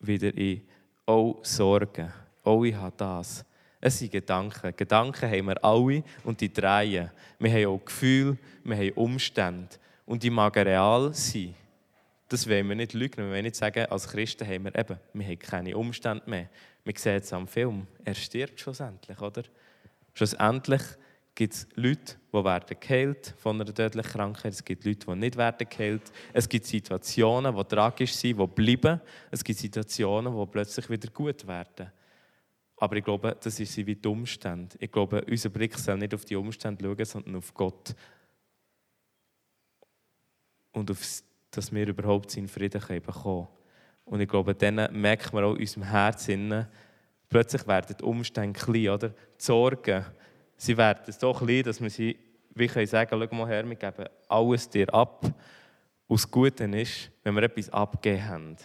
wieder 0.00 0.34
in 0.36 0.62
«Oh, 1.06 1.38
Sorgen, 1.42 2.12
oh, 2.42 2.64
ich 2.64 2.74
habe 2.74 2.94
das». 2.96 3.44
Es 3.84 3.98
sind 3.98 4.12
Gedanken. 4.12 4.74
Gedanken 4.76 5.28
haben 5.28 5.46
wir 5.46 5.64
alle 5.64 6.04
und 6.22 6.40
die 6.40 6.52
drehen. 6.52 7.10
Wir 7.40 7.52
haben 7.52 7.66
auch 7.66 7.84
Gefühle, 7.84 8.38
wir 8.62 8.76
haben 8.76 8.92
Umstände. 8.92 9.76
Und 10.06 10.22
die 10.22 10.30
mag 10.30 10.56
real 10.56 11.12
sein. 11.12 11.54
Das 12.32 12.48
wollen 12.48 12.66
wir 12.66 12.74
nicht 12.74 12.94
lügen. 12.94 13.18
Wir 13.18 13.30
wollen 13.30 13.42
nicht 13.42 13.56
sagen, 13.56 13.84
als 13.90 14.08
Christen 14.08 14.48
haben 14.48 14.64
wir 14.64 14.74
eben, 14.74 14.98
wir 15.12 15.26
haben 15.26 15.38
keine 15.38 15.76
Umstände 15.76 16.22
mehr. 16.30 16.48
Wir 16.82 16.94
sehen 16.96 17.20
es 17.20 17.30
am 17.30 17.46
Film. 17.46 17.86
Er 18.06 18.14
stirbt 18.14 18.58
schlussendlich, 18.58 19.20
oder? 19.20 19.42
Schlussendlich 20.14 20.80
gibt 21.34 21.52
es 21.52 21.68
Leute, 21.74 22.16
die 22.32 22.42
werden 22.42 22.76
geheilt 22.80 23.34
von 23.36 23.60
einer 23.60 23.74
tödlichen 23.74 24.10
Krankheit. 24.12 24.54
Es 24.54 24.64
gibt 24.64 24.86
Leute, 24.86 25.04
die 25.04 25.14
nicht 25.14 25.36
werden 25.36 25.66
geheilt. 25.68 26.10
Es 26.32 26.48
gibt 26.48 26.64
Situationen, 26.64 27.54
die 27.54 27.64
tragisch 27.64 28.14
sind, 28.14 28.40
die 28.40 28.46
bleiben. 28.46 29.02
Es 29.30 29.44
gibt 29.44 29.58
Situationen, 29.58 30.34
die 30.34 30.46
plötzlich 30.46 30.88
wieder 30.88 31.10
gut 31.10 31.46
werden. 31.46 31.92
Aber 32.78 32.96
ich 32.96 33.04
glaube, 33.04 33.36
das 33.38 33.60
ist 33.60 33.76
wie 33.76 33.94
die 33.94 34.08
Umstände. 34.08 34.74
Ich 34.80 34.90
glaube, 34.90 35.22
unser 35.28 35.50
Blick 35.50 35.76
soll 35.78 35.98
nicht 35.98 36.14
auf 36.14 36.24
die 36.24 36.36
Umstände 36.36 36.82
schauen, 36.82 37.04
sondern 37.04 37.36
auf 37.36 37.52
Gott. 37.52 37.94
Und 40.72 40.90
auf 40.90 41.04
dass 41.52 41.72
wir 41.72 41.86
überhaupt 41.86 42.30
seinen 42.30 42.48
Frieden 42.48 42.80
bekommen 42.80 43.02
können. 43.22 43.48
Und 44.04 44.20
ich 44.20 44.28
glaube, 44.28 44.54
dann 44.54 44.88
merkt 45.00 45.32
man 45.32 45.44
auch 45.44 45.54
in 45.54 45.60
unserem 45.60 45.84
Herzen, 45.84 46.66
plötzlich 47.28 47.66
werden 47.66 47.96
die 47.98 48.04
Umstände 48.04 48.58
klein, 48.58 48.88
oder? 48.88 49.08
Die 49.10 49.14
Sorgen, 49.38 50.04
sie 50.56 50.76
werden 50.76 51.12
so 51.12 51.32
klein, 51.32 51.62
dass 51.62 51.80
wir 51.80 51.90
sie, 51.90 52.18
wie 52.54 52.66
können 52.66 52.86
sagen, 52.86 53.10
schau 53.10 53.36
mal 53.36 53.48
her, 53.48 53.68
wir 53.68 53.76
geben 53.76 54.06
alles 54.28 54.68
dir 54.68 54.92
ab. 54.92 55.24
Und 56.08 56.20
das 56.20 56.30
Gute 56.30 56.64
ist, 56.64 57.10
wenn 57.22 57.34
wir 57.34 57.44
etwas 57.44 57.70
abgegeben 57.70 58.28
haben 58.28 58.56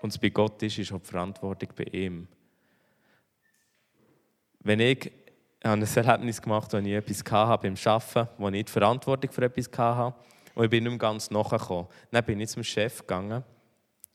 und 0.00 0.10
es 0.10 0.18
bei 0.18 0.30
Gott 0.30 0.62
ist, 0.62 0.78
ist 0.78 0.92
auch 0.92 1.00
die 1.00 1.08
Verantwortung 1.08 1.68
bei 1.76 1.84
ihm. 1.84 2.28
Wenn 4.60 4.80
ich 4.80 5.10
ein 5.62 5.82
Erlebnis 5.82 6.40
gemacht 6.40 6.72
habe, 6.72 6.82
wo 6.82 6.88
ich 6.88 6.94
etwas 6.94 7.24
hatte 7.30 7.62
beim 7.62 7.74
Arbeiten, 7.84 8.28
wo 8.38 8.48
ich 8.48 8.64
die 8.64 8.72
Verantwortung 8.72 9.30
für 9.30 9.44
etwas 9.44 9.70
hatte, 9.76 10.14
und 10.54 10.64
ich 10.64 10.70
bin 10.70 10.84
nicht 10.84 10.90
mehr 10.90 10.98
ganz 10.98 11.30
nachgekommen. 11.30 11.86
Dann 12.10 12.24
bin 12.24 12.40
ich 12.40 12.50
zum 12.50 12.62
Chef 12.62 13.00
gegangen, 13.00 13.42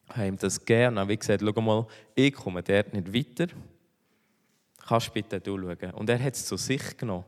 habe 0.10 0.28
ihm 0.28 0.38
das 0.38 0.60
gegeben 0.60 0.94
und 0.94 1.00
habe 1.00 1.18
gesagt, 1.18 1.44
schau 1.44 1.62
mal, 1.62 1.88
ich 2.16 2.34
komme 2.34 2.64
dort 2.64 2.94
nicht 2.94 3.14
weiter. 3.14 3.54
Kannst 4.88 5.14
bitte 5.14 5.40
du 5.40 5.58
schauen? 5.58 5.92
Und 5.92 6.10
er 6.10 6.24
hat 6.24 6.34
es 6.34 6.46
zu 6.46 6.56
sich 6.56 6.96
genommen. 6.98 7.26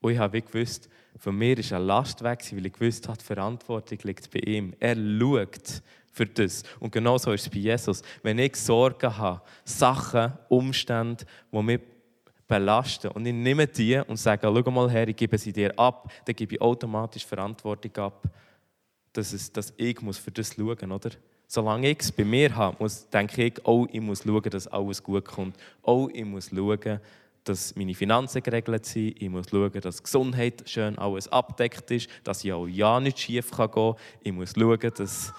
Und 0.00 0.12
ich 0.12 0.18
habe 0.18 0.40
gewusst, 0.40 0.88
von 1.18 1.36
mir 1.36 1.58
ist 1.58 1.72
eine 1.72 1.84
Last 1.84 2.22
weg, 2.22 2.44
weil 2.52 2.66
ich 2.66 2.72
gewusst 2.72 3.06
habe, 3.06 3.18
die 3.18 3.24
Verantwortung 3.24 3.98
liegt 4.02 4.30
bei 4.30 4.40
ihm. 4.40 4.74
Er 4.80 4.96
schaut 4.96 5.82
für 6.12 6.26
das. 6.26 6.62
Und 6.80 6.92
genauso 6.92 7.32
ist 7.32 7.42
es 7.42 7.50
bei 7.50 7.58
Jesus. 7.58 8.02
Wenn 8.22 8.38
ich 8.38 8.56
Sorgen 8.56 9.16
habe, 9.16 9.42
Sachen, 9.64 10.32
Umstände, 10.48 11.24
die 11.52 11.62
mich 11.62 11.80
belasten. 12.50 13.12
Und 13.12 13.24
ich 13.24 13.32
nehme 13.32 13.66
die 13.66 13.96
und 13.96 14.16
sage, 14.16 14.42
schau 14.42 14.70
mal 14.70 14.90
her, 14.90 15.08
ich 15.08 15.16
gebe 15.16 15.38
sie 15.38 15.52
dir 15.52 15.72
ab, 15.78 16.12
dann 16.24 16.34
gebe 16.34 16.56
ich 16.56 16.60
automatisch 16.60 17.24
Verantwortung 17.24 17.96
ab, 17.96 18.24
dass, 19.12 19.32
es, 19.32 19.50
dass 19.52 19.72
ich 19.76 20.02
muss 20.02 20.18
für 20.18 20.32
das 20.32 20.54
schauen 20.54 20.88
muss. 20.88 21.16
Solange 21.46 21.90
ich 21.90 22.00
es 22.00 22.12
bei 22.12 22.24
mir 22.24 22.54
habe, 22.54 22.76
muss, 22.78 23.08
denke 23.08 23.44
ich, 23.44 23.54
oh, 23.64 23.86
ich 23.90 24.00
muss 24.00 24.24
schauen, 24.24 24.50
dass 24.50 24.66
alles 24.66 25.02
gut 25.02 25.24
kommt. 25.24 25.56
Oh, 25.82 26.08
ich 26.12 26.24
muss 26.24 26.50
schauen, 26.50 27.00
dass 27.44 27.74
meine 27.76 27.94
Finanzen 27.94 28.42
geregelt 28.42 28.84
sind. 28.84 29.20
Ich 29.22 29.28
muss 29.28 29.48
schauen, 29.48 29.80
dass 29.80 30.02
Gesundheit 30.02 30.68
schön 30.68 30.98
alles 30.98 31.28
abdeckt 31.28 31.90
ist, 31.92 32.08
dass 32.24 32.44
ich 32.44 32.52
auch 32.52 32.66
ja 32.66 33.00
nicht 33.00 33.18
schief 33.18 33.50
gehen 33.50 33.70
kann. 33.70 33.94
Ich 34.22 34.32
muss 34.32 34.52
schauen, 34.56 34.92
dass 34.96 35.32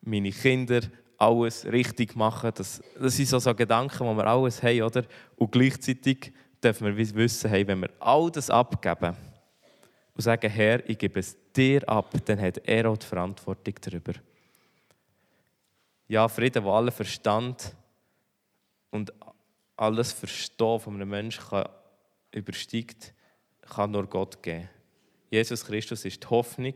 meine 0.00 0.30
Kinder 0.30 0.80
alles 1.20 1.66
richtig 1.66 2.16
machen. 2.16 2.50
Das, 2.54 2.82
das 2.98 3.16
sind 3.16 3.28
so, 3.28 3.38
so 3.38 3.54
Gedanken, 3.54 4.08
die 4.08 4.16
wir 4.16 4.26
alles 4.26 4.62
haben, 4.62 4.82
oder? 4.82 5.04
Und 5.36 5.52
gleichzeitig 5.52 6.32
dürfen 6.64 6.86
wir 6.86 7.14
wissen, 7.14 7.50
hey, 7.50 7.66
wenn 7.66 7.80
wir 7.80 7.90
all 8.00 8.30
das 8.30 8.48
abgeben 8.48 9.14
und 10.14 10.22
sagen, 10.22 10.50
Herr, 10.50 10.88
ich 10.88 10.98
gebe 10.98 11.20
es 11.20 11.36
dir 11.54 11.86
ab, 11.88 12.10
dann 12.24 12.40
hat 12.40 12.58
er 12.66 12.88
auch 12.88 12.96
die 12.96 13.06
Verantwortung 13.06 13.74
darüber. 13.82 14.14
Ja, 16.08 16.26
Frieden, 16.26 16.64
wo 16.64 16.72
aller 16.72 16.90
Verstand 16.90 17.74
und 18.90 19.12
alles 19.76 20.12
Verstehen 20.12 20.80
von 20.80 20.94
einem 20.94 21.08
Menschen 21.08 21.44
kann, 21.44 21.68
übersteigt, 22.32 23.12
kann 23.60 23.90
nur 23.90 24.06
Gott 24.06 24.42
geben. 24.42 24.68
Jesus 25.30 25.64
Christus 25.64 26.04
ist 26.04 26.22
die 26.22 26.28
Hoffnung 26.28 26.74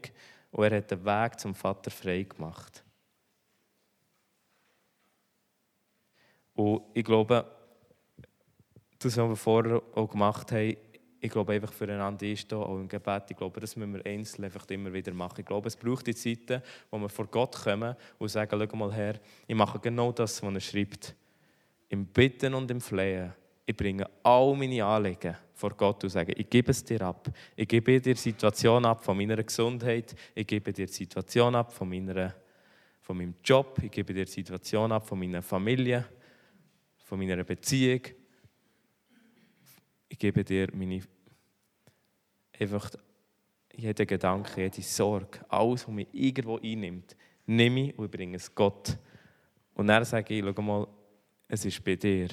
und 0.51 0.65
er 0.65 0.77
hat 0.77 0.91
den 0.91 1.05
Weg 1.05 1.41
zum 1.41 1.55
Vater 1.55 1.91
frei 1.91 2.23
gemacht. 2.23 2.84
Und 6.55 6.83
ich 6.95 7.05
glaube, 7.05 7.45
das, 8.99 9.17
was 9.17 9.29
wir 9.29 9.37
vorher 9.37 9.83
auch 9.95 10.09
gemacht 10.09 10.53
haben, 10.53 10.77
ich 11.21 11.31
glaube 11.31 11.55
einfach 11.55 11.73
füreinander 11.73 12.27
einstehen, 12.27 12.59
auch 12.59 12.77
im 12.77 12.87
Gebet. 12.87 13.31
Ich 13.31 13.37
glaube, 13.37 13.59
das 13.59 13.77
müssen 13.77 13.95
wir 13.95 14.05
einzeln 14.05 14.45
einfach 14.45 14.69
immer 14.69 14.93
wieder 14.93 15.13
machen. 15.15 15.41
Ich 15.41 15.47
glaube, 15.47 15.69
es 15.69 15.77
braucht 15.77 16.07
die 16.07 16.15
Zeiten, 16.15 16.63
wo 16.91 16.99
wir 16.99 17.09
vor 17.09 17.27
Gott 17.29 17.57
kommen 17.57 17.97
und 18.19 18.29
sagen, 18.29 18.69
schau 18.71 18.77
mal 18.77 18.93
her, 18.93 19.19
ich 19.47 19.55
mache 19.55 19.79
genau 19.79 20.13
das, 20.13 20.43
was 20.43 20.55
er 20.55 20.61
schreibt. 20.61 21.15
Im 21.89 22.07
Bitten 22.07 22.53
und 22.53 22.71
im 22.71 22.81
Flehen. 22.81 23.33
Ich 23.65 23.75
bringe 23.75 24.07
all 24.23 24.55
meine 24.55 24.85
Anliegen 24.85 25.35
vor 25.55 25.71
Gott 25.71 26.05
und 26.05 26.11
sage, 26.11 26.33
ich 26.33 26.51
gebe 26.51 26.73
es 26.73 26.85
dir 26.85 27.01
ab. 27.01 27.31
Ich 27.57 27.69
gebe 27.69 27.99
dir 27.99 28.13
die 28.13 28.21
Situation 28.21 28.85
ab 28.85 29.03
von 29.03 29.17
meiner 29.17 29.43
Gesundheit. 29.43 30.15
Ich 30.35 30.47
gebe 30.47 30.75
dir 30.75 30.85
die 30.85 30.93
Situation 30.93 31.55
ab 31.55 31.73
von 31.73 31.89
meiner 31.89 32.35
von 33.05 33.19
meinem 33.19 33.35
Job, 33.45 33.79
ich 33.83 33.91
gebe 33.91 34.15
dir 34.15 34.25
die 34.25 34.31
Situation 34.31 34.91
ab, 34.91 35.07
von 35.07 35.19
meiner 35.19 35.43
Familie, 35.43 36.07
von 37.05 37.19
meiner 37.19 37.45
Beziehung. 37.45 38.01
Ich 40.09 40.19
gebe 40.19 40.43
dir 40.43 40.69
meine, 40.75 41.03
einfach 42.59 42.91
jeden 43.77 44.07
Gedanken, 44.07 44.61
jede 44.61 44.83
Sorge, 44.83 45.39
alles, 45.49 45.87
was 45.87 45.95
mich 45.95 46.09
irgendwo 46.13 46.59
einnimmt, 46.59 47.17
nehme 47.47 47.89
ich 47.89 47.99
und 47.99 48.11
bringe 48.11 48.37
es 48.37 48.55
Gott. 48.55 48.97
Und 49.75 49.87
dann 49.89 50.05
sage 50.05 50.35
ich, 50.35 50.45
schau 50.45 50.63
mal, 50.63 50.87
es 51.49 51.65
ist 51.65 51.85
bei 51.85 51.97
dir. 51.97 52.29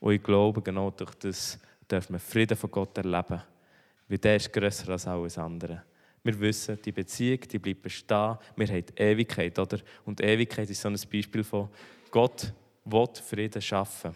Und 0.00 0.14
ich 0.14 0.22
glaube, 0.22 0.62
genau 0.62 0.90
durch 0.90 1.14
das 1.16 1.58
dürfen 1.90 2.14
wir 2.14 2.20
Frieden 2.20 2.56
von 2.56 2.70
Gott 2.70 2.96
erleben. 2.96 3.42
Weil 4.08 4.18
der 4.18 4.36
ist 4.36 4.52
grösser 4.52 4.90
als 4.90 5.06
alles 5.06 5.38
andere. 5.38 5.84
Wir 6.22 6.38
wissen, 6.38 6.78
die 6.82 6.92
Beziehung 6.92 7.40
die 7.40 7.58
bleibt 7.58 7.82
bestehen. 7.82 8.36
Wir 8.56 8.68
haben 8.68 8.86
die 8.86 9.02
Ewigkeit. 9.02 9.58
Oder? 9.58 9.78
Und 10.04 10.20
die 10.20 10.24
Ewigkeit 10.24 10.70
ist 10.70 10.80
so 10.80 10.88
ein 10.88 10.96
Beispiel 11.10 11.42
von 11.42 11.68
Gott 12.10 12.52
will 12.84 13.08
Frieden 13.22 13.62
schaffen. 13.62 14.14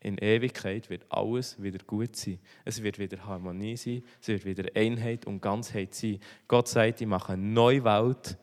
In 0.00 0.18
Ewigkeit 0.18 0.90
wird 0.90 1.04
alles 1.08 1.62
wieder 1.62 1.78
gut 1.84 2.16
sein. 2.16 2.38
Es 2.64 2.82
wird 2.82 2.98
wieder 2.98 3.24
Harmonie 3.24 3.76
sein. 3.76 4.02
Es 4.20 4.28
wird 4.28 4.44
wieder 4.44 4.68
Einheit 4.74 5.26
und 5.26 5.40
Ganzheit 5.40 5.94
sein. 5.94 6.18
Gott 6.48 6.66
sagt, 6.66 7.00
ich 7.00 7.06
mache 7.06 7.34
eine 7.34 7.42
neue 7.42 7.84
Welt 7.84 8.36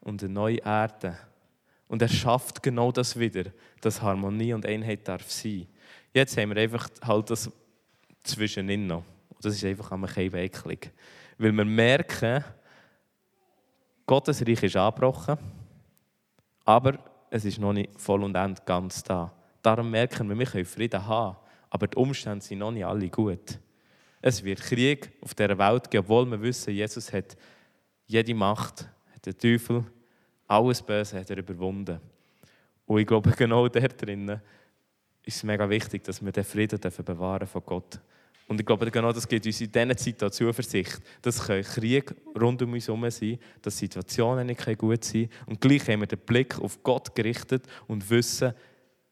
und 0.00 0.22
eine 0.22 0.32
neue 0.32 0.56
Erde. 0.56 1.18
Und 1.86 2.00
er 2.00 2.08
schafft 2.08 2.62
genau 2.62 2.92
das 2.92 3.18
wieder, 3.18 3.44
dass 3.80 4.00
Harmonie 4.00 4.54
und 4.54 4.64
Einheit 4.64 5.06
darf 5.06 5.30
sein. 5.30 5.66
Jetzt 6.14 6.36
haben 6.38 6.54
wir 6.54 6.62
einfach 6.62 6.88
halt 7.02 7.28
das 7.28 7.50
zwischenin 8.22 8.86
noch. 8.86 9.04
Und 9.28 9.44
das 9.44 9.54
ist 9.54 9.64
einfach 9.64 9.92
ein 9.92 10.00
bisschen 10.00 10.34
eklig. 10.34 10.90
Weil 11.36 11.52
wir 11.52 11.64
merken, 11.64 12.44
Gottes 14.06 14.46
Reich 14.46 14.62
ist 14.62 14.76
angebrochen, 14.76 15.36
aber 16.64 17.09
es 17.30 17.44
ist 17.44 17.58
noch 17.58 17.72
nicht 17.72 17.98
voll 17.98 18.22
und 18.24 18.34
end 18.34 18.66
ganz 18.66 19.02
da. 19.02 19.32
Darum 19.62 19.90
merken 19.90 20.28
wir, 20.28 20.38
wir 20.38 20.46
können 20.46 20.64
Frieden 20.64 21.06
haben, 21.06 21.36
aber 21.70 21.86
die 21.86 21.96
Umstände 21.96 22.44
sind 22.44 22.58
noch 22.58 22.72
nicht 22.72 22.84
alle 22.84 23.08
gut. 23.08 23.58
Es 24.20 24.42
wird 24.42 24.60
Krieg 24.60 25.12
auf 25.22 25.34
dieser 25.34 25.56
Welt 25.56 25.90
geben, 25.90 26.04
obwohl 26.04 26.26
wir 26.30 26.42
wissen, 26.42 26.74
Jesus 26.74 27.12
hat 27.12 27.36
jede 28.06 28.34
Macht, 28.34 28.88
hat 29.14 29.24
den 29.24 29.38
Teufel, 29.38 29.84
alles 30.46 30.82
Böse 30.82 31.20
hat 31.20 31.30
er 31.30 31.38
überwunden. 31.38 32.00
Und 32.84 32.98
ich 32.98 33.06
glaube, 33.06 33.30
genau 33.36 33.68
da 33.68 33.80
drinnen 33.80 34.40
ist 35.22 35.36
es 35.36 35.42
mega 35.44 35.68
wichtig, 35.70 36.02
dass 36.04 36.24
wir 36.24 36.32
den 36.32 36.44
Frieden 36.44 36.80
bewahren 37.04 37.46
von 37.46 37.62
Gott. 37.64 38.00
Und 38.50 38.58
ich 38.58 38.66
glaube, 38.66 38.90
genau 38.90 39.12
das 39.12 39.28
gibt 39.28 39.46
uns 39.46 39.60
in 39.60 39.70
dieser 39.70 39.96
Zeit 39.96 40.34
Zuversicht. 40.34 41.00
Das 41.22 41.40
können 41.40 41.62
Krieg 41.62 42.12
rund 42.36 42.60
um 42.60 42.72
uns 42.72 42.88
herum 42.88 43.08
sein, 43.08 43.38
dass 43.62 43.78
Situationen 43.78 44.44
nicht 44.44 44.76
gut 44.76 45.04
sein 45.04 45.28
können. 45.28 45.30
Und 45.46 45.60
gleich 45.60 45.88
haben 45.88 46.00
wir 46.00 46.08
den 46.08 46.18
Blick 46.18 46.58
auf 46.58 46.82
Gott 46.82 47.14
gerichtet 47.14 47.64
und 47.86 48.10
wissen, 48.10 48.52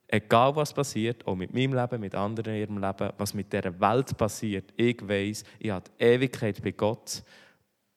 egal 0.09 0.57
was 0.57 0.74
passiert, 0.74 1.24
auch 1.24 1.37
mit 1.37 1.55
meinem 1.55 1.72
Leben, 1.72 2.01
mit 2.01 2.16
anderen 2.16 2.53
in 2.53 2.62
ihrem 2.62 2.79
Leben, 2.79 3.12
was 3.16 3.33
mit 3.33 3.53
dieser 3.53 3.79
Welt 3.79 4.16
passiert, 4.18 4.74
ich 4.77 5.09
weiß, 5.09 5.44
ich 5.61 5.70
habe 5.70 5.88
die 5.88 6.05
Ewigkeit 6.05 6.61
bei 6.61 6.72
Gott. 6.72 7.22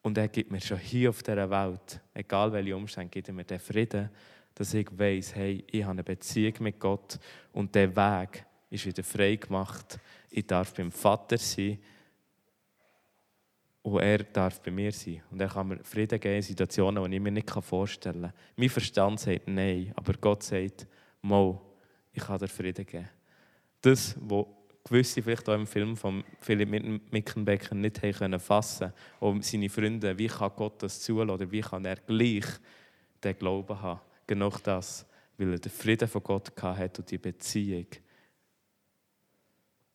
Und 0.02 0.16
er 0.18 0.28
gibt 0.28 0.52
mir 0.52 0.60
schon 0.60 0.78
hier 0.78 1.10
auf 1.10 1.24
dieser 1.24 1.50
Welt, 1.50 2.00
egal 2.14 2.52
welche 2.52 2.76
Umstände, 2.76 3.10
gibt 3.10 3.26
er 3.26 3.34
mir 3.34 3.42
den 3.42 3.58
Frieden, 3.58 4.10
dass 4.54 4.74
ich 4.74 4.86
weiß, 4.96 5.34
hey, 5.34 5.64
ich 5.68 5.82
habe 5.82 5.90
eine 5.90 6.04
Beziehung 6.04 6.54
mit 6.60 6.78
Gott 6.78 7.18
und 7.52 7.74
der 7.74 7.96
Weg 7.96 8.46
ist 8.72 8.86
wieder 8.86 9.02
frei 9.02 9.36
gemacht. 9.36 9.98
Ich 10.30 10.46
darf 10.46 10.72
beim 10.72 10.90
Vater 10.90 11.36
sein 11.36 11.78
und 13.82 13.98
er 14.00 14.18
darf 14.18 14.60
bei 14.60 14.70
mir 14.70 14.92
sein. 14.92 15.22
Und 15.30 15.40
er 15.40 15.48
kann 15.48 15.68
mir 15.68 15.84
Frieden 15.84 16.18
geben 16.18 16.36
in 16.36 16.42
Situationen, 16.42 17.10
die 17.10 17.16
ich 17.16 17.22
mir 17.22 17.32
nicht 17.32 17.50
vorstellen 17.50 18.22
kann. 18.22 18.32
Mein 18.56 18.68
Verstand 18.70 19.20
sagt 19.20 19.48
Nein, 19.48 19.92
aber 19.94 20.14
Gott 20.14 20.42
sagt, 20.42 20.86
Mo, 21.20 21.60
ich 22.12 22.22
kann 22.22 22.38
dir 22.38 22.48
Frieden 22.48 22.86
geben. 22.86 23.08
Das, 23.82 24.16
was 24.20 24.46
gewisse 24.84 25.22
vielleicht 25.22 25.48
auch 25.48 25.54
im 25.54 25.66
Film 25.66 25.96
von 25.96 26.24
Philipp 26.40 26.70
Mickenbecker 27.10 27.74
nicht 27.74 28.02
haben 28.02 28.12
können 28.12 28.40
und 29.20 29.44
seine 29.44 29.68
Freunde, 29.68 30.16
wie 30.16 30.28
kann 30.28 30.52
Gott 30.56 30.82
das 30.82 31.00
zulassen 31.00 31.30
oder 31.30 31.50
wie 31.50 31.60
kann 31.60 31.84
er 31.84 31.96
gleich 31.96 32.46
den 33.22 33.38
Glauben 33.38 33.80
haben. 33.80 34.00
Genau 34.26 34.50
das, 34.62 35.06
weil 35.36 35.52
er 35.52 35.58
den 35.58 35.70
Frieden 35.70 36.08
von 36.08 36.22
Gott 36.22 36.50
hat 36.62 36.98
und 36.98 37.10
die 37.10 37.18
Beziehung. 37.18 37.86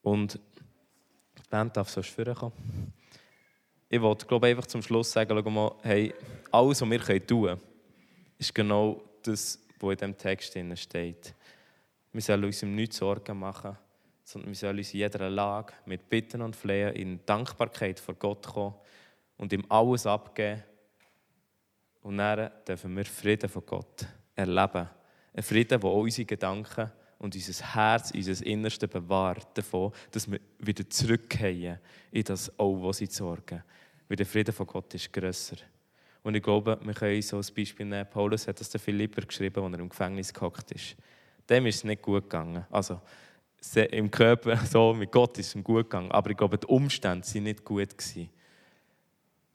Und 0.07 0.35
die 0.35 1.49
Band 1.49 1.75
darf 1.75 1.89
so 1.89 2.01
schwören 2.01 2.33
kommen. 2.33 2.93
Ich 3.89 4.01
wollte, 4.01 4.25
glaube 4.25 4.47
einfach 4.47 4.65
zum 4.65 4.81
Schluss 4.81 5.11
sagen, 5.11 5.37
schau 5.37 5.49
mal, 5.49 5.75
hey, 5.83 6.13
alles, 6.49 6.79
was 6.79 6.89
wir 6.89 7.27
tun 7.27 7.47
können, 7.47 7.61
ist 8.37 8.55
genau 8.55 9.01
das, 9.21 9.59
was 9.77 9.91
in 9.91 9.97
diesem 9.97 10.17
Text 10.17 10.57
steht. 10.75 11.35
Wir 12.13 12.21
sollen 12.21 12.45
uns 12.45 12.63
um 12.63 12.73
nichts 12.73 12.95
Sorgen 12.95 13.37
machen, 13.37 13.75
sondern 14.23 14.49
wir 14.49 14.55
sollen 14.55 14.77
uns 14.77 14.93
in 14.93 14.99
jeder 14.99 15.29
Lage 15.29 15.73
mit 15.85 16.07
Bitten 16.07 16.41
und 16.41 16.55
Flehen 16.55 16.95
in 16.95 17.25
Dankbarkeit 17.25 17.99
vor 17.99 18.15
Gott 18.15 18.47
kommen 18.47 18.75
und 19.35 19.51
ihm 19.51 19.65
alles 19.67 20.05
abgeben. 20.05 20.63
Und 22.01 22.17
dann 22.17 22.49
dürfen 22.65 22.95
wir 22.95 23.03
Frieden 23.03 23.49
von 23.49 23.65
Gott 23.65 24.07
erleben. 24.35 24.87
Ein 25.33 25.43
Frieden, 25.43 25.81
der 25.81 25.91
unsere 25.91 26.25
Gedanken 26.25 26.93
und 27.19 27.35
unser 27.35 27.73
Herz, 27.73 28.11
unser 28.11 28.45
Innerste 28.45 28.87
bewahrt 28.87 29.57
davon, 29.57 29.91
dass 30.11 30.29
wir 30.29 30.39
wieder 30.59 30.87
zurückkehren 30.89 31.79
in 32.11 32.23
das 32.23 32.57
Auch, 32.59 32.83
was 32.83 32.97
sie 32.97 33.07
sorgen. 33.07 33.63
Weil 34.07 34.17
der 34.17 34.25
Frieden 34.25 34.53
von 34.53 34.67
Gott 34.67 34.93
ist 34.93 35.11
grösser. 35.11 35.57
Und 36.23 36.35
ich 36.35 36.43
glaube, 36.43 36.77
wir 36.81 36.93
können 36.93 37.21
so 37.21 37.37
ein 37.37 37.45
Beispiel 37.55 37.85
nehmen. 37.85 38.07
Paulus 38.09 38.47
hat 38.47 38.59
das 38.59 38.69
der 38.69 38.79
Philipper 38.79 39.21
geschrieben, 39.21 39.63
als 39.63 39.73
er 39.73 39.79
im 39.79 39.89
Gefängnis 39.89 40.33
gehockt 40.33 40.71
ist. 40.71 40.95
Dem 41.49 41.65
ist 41.65 41.77
es 41.77 41.83
nicht 41.85 42.01
gut 42.01 42.23
gegangen. 42.23 42.65
Also, 42.69 43.01
im 43.91 44.11
Körper, 44.11 44.57
so 44.69 44.93
mit 44.93 45.11
Gott 45.11 45.37
ist 45.37 45.47
es 45.47 45.55
ihm 45.55 45.63
gut 45.63 45.85
gegangen. 45.85 46.11
Aber 46.11 46.29
ich 46.29 46.37
glaube, 46.37 46.57
die 46.57 46.67
Umstände 46.67 47.25
waren 47.25 47.43
nicht 47.43 47.63
gut. 47.63 47.97
Gewesen. 47.97 48.29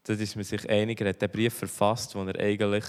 Da 0.04 0.14
ist 0.14 0.34
man 0.34 0.44
sich 0.44 0.68
einig. 0.68 1.00
Er 1.00 1.10
hat 1.10 1.22
den 1.22 1.30
Brief 1.30 1.54
verfasst, 1.54 2.14
wo 2.14 2.24
er 2.24 2.38
eigentlich 2.40 2.84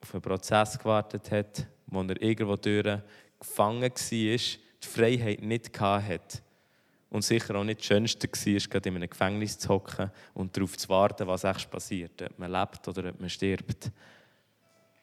auf 0.00 0.14
einen 0.14 0.22
Prozess 0.22 0.78
gewartet 0.78 1.30
hat, 1.30 1.66
wo 1.86 2.02
er 2.02 2.22
irgendwo 2.22 2.56
durch 2.56 3.00
gefangen 3.40 3.82
war, 3.82 3.88
die 3.90 4.38
Freiheit 4.86 5.42
nicht 5.42 5.80
hatte. 5.80 6.38
Und 7.10 7.24
sicher 7.24 7.56
auch 7.56 7.64
nicht 7.64 7.80
das 7.80 7.86
Schönste 7.86 8.28
war, 8.28 8.68
gerade 8.68 8.88
in 8.88 8.96
einem 8.96 9.10
Gefängnis 9.10 9.58
zu 9.58 9.68
hocken 9.68 10.12
und 10.32 10.56
darauf 10.56 10.78
zu 10.78 10.88
warten, 10.88 11.26
was 11.26 11.42
echt 11.42 11.68
passiert, 11.68 12.22
ob 12.22 12.38
man 12.38 12.52
lebt 12.52 12.86
oder 12.86 13.10
ob 13.10 13.20
man 13.20 13.28
stirbt. 13.28 13.90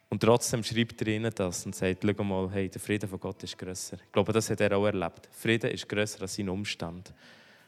Und 0.10 0.22
trotzdem 0.22 0.64
schreibt 0.64 1.02
er 1.02 1.08
ihnen 1.08 1.34
das 1.36 1.66
und 1.66 1.76
sagt, 1.76 2.04
schau 2.04 2.24
mal, 2.24 2.50
hey, 2.50 2.70
der 2.70 2.80
Frieden 2.80 3.10
von 3.10 3.20
Gott 3.20 3.44
ist 3.44 3.58
grösser. 3.58 3.98
Ich 4.06 4.12
glaube, 4.12 4.32
das 4.32 4.50
hat 4.50 4.62
er 4.62 4.78
auch 4.78 4.86
erlebt. 4.86 5.28
Frieden 5.34 5.70
ist 5.70 5.90
grösser 5.90 6.22
als 6.22 6.36
sein 6.36 6.48
Umstand. 6.48 7.14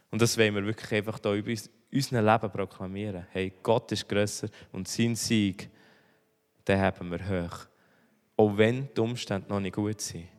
Und 0.10 0.22
das 0.22 0.38
wollen 0.38 0.56
wir 0.56 0.66
wirklich 0.66 0.92
einfach 0.94 1.20
hier 1.22 1.34
über 1.34 1.52
unser 1.92 2.22
Leben 2.22 2.52
proklamieren. 2.52 3.28
Hey, 3.32 3.54
Gott 3.62 3.92
ist 3.92 4.08
grösser 4.08 4.48
und 4.72 4.88
sein 4.88 5.16
Sieg, 5.16 5.70
den 6.66 6.80
haben 6.80 7.12
wir 7.12 7.28
hoch. 7.28 7.68
Auch 8.38 8.58
wenn 8.58 8.88
die 8.96 9.02
Umstände 9.02 9.50
noch 9.50 9.60
nicht 9.60 9.76
gut 9.76 10.00
sind. 10.00 10.39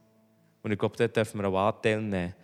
Und 0.62 0.72
ich 0.72 0.78
glaube, 0.78 0.96
dort 0.96 1.16
dürfen 1.16 1.40
wir 1.40 1.48
auch 1.48 1.68
Anteil 1.68 2.02
nehmen. 2.02 2.34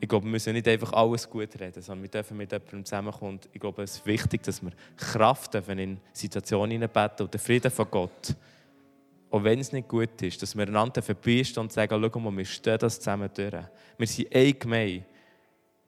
Ich 0.00 0.08
glaube, 0.08 0.26
wir 0.26 0.32
müssen 0.32 0.52
nicht 0.52 0.66
einfach 0.66 0.92
alles 0.94 1.30
gut 1.30 1.48
reden, 1.60 1.80
sondern 1.80 2.02
wir 2.02 2.10
dürfen 2.10 2.36
mit 2.36 2.50
jemandem 2.50 2.84
zusammenkommen. 2.84 3.34
Und 3.34 3.48
ich 3.52 3.60
glaube, 3.60 3.84
es 3.84 3.96
ist 3.96 4.06
wichtig, 4.06 4.42
dass 4.42 4.60
wir 4.60 4.72
Kraft 4.96 5.54
dürfen 5.54 5.78
in 5.78 6.00
Situationen 6.12 6.72
hineinbeten 6.72 7.24
und 7.24 7.32
den 7.32 7.40
Frieden 7.40 7.70
von 7.70 7.86
Gott. 7.88 8.34
Auch 9.30 9.44
wenn 9.44 9.60
es 9.60 9.72
nicht 9.72 9.88
gut 9.88 10.20
ist, 10.20 10.42
dass 10.42 10.56
wir 10.56 10.66
einander 10.66 11.00
verbeißen 11.02 11.58
und 11.58 11.72
sagen, 11.72 12.10
schau 12.12 12.18
mal, 12.18 12.36
wir 12.36 12.44
stehen 12.44 12.78
das 12.78 12.98
zusammen 12.98 13.30
durch. 13.32 13.64
Wir 13.96 14.06
sind 14.06 14.34
ein 14.34 14.58
Gemeinde. 14.58 15.04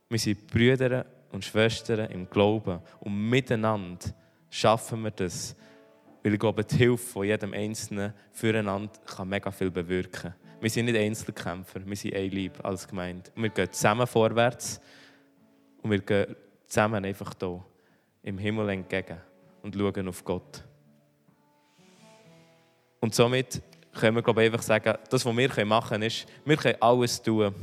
Wir 0.08 0.18
sind 0.18 0.46
Brüder 0.46 1.04
und 1.32 1.44
Schwestern 1.44 2.08
im 2.10 2.30
Glauben. 2.30 2.78
Und 3.00 3.28
miteinander 3.28 4.06
schaffen 4.48 5.02
wir 5.02 5.10
das. 5.10 5.56
Weil 6.22 6.34
ich 6.34 6.40
glaube, 6.40 6.64
die 6.64 6.76
Hilfe 6.76 7.04
von 7.04 7.26
jedem 7.26 7.52
Einzelnen 7.52 8.14
füreinander 8.32 8.92
kann 9.04 9.28
mega 9.28 9.50
viel 9.50 9.70
bewirken. 9.70 10.34
Wir 10.64 10.70
sind 10.70 10.86
nicht 10.86 10.96
Einzelkämpfer, 10.96 11.84
wir 11.84 11.94
sind 11.94 12.14
ein 12.14 12.30
Lieb 12.30 12.52
als 12.64 12.88
Gemeinde. 12.88 13.30
Und 13.36 13.42
wir 13.42 13.50
gehen 13.50 13.70
zusammen 13.70 14.06
vorwärts 14.06 14.80
und 15.82 15.90
wir 15.90 15.98
gehen 15.98 16.34
zusammen 16.66 17.04
einfach 17.04 17.34
hier 17.38 17.62
im 18.22 18.38
Himmel 18.38 18.70
entgegen 18.70 19.18
und 19.62 19.74
schauen 19.74 20.08
auf 20.08 20.24
Gott. 20.24 20.64
Und 22.98 23.14
somit 23.14 23.60
können 23.92 24.16
wir 24.16 24.22
glaube 24.22 24.42
ich, 24.42 24.46
einfach 24.50 24.62
sagen, 24.62 24.96
das, 25.10 25.26
was 25.26 25.36
wir 25.36 25.64
machen 25.66 25.88
können, 25.90 26.04
ist, 26.04 26.24
wir 26.46 26.56
können 26.56 26.80
alles 26.80 27.20
tun, 27.20 27.54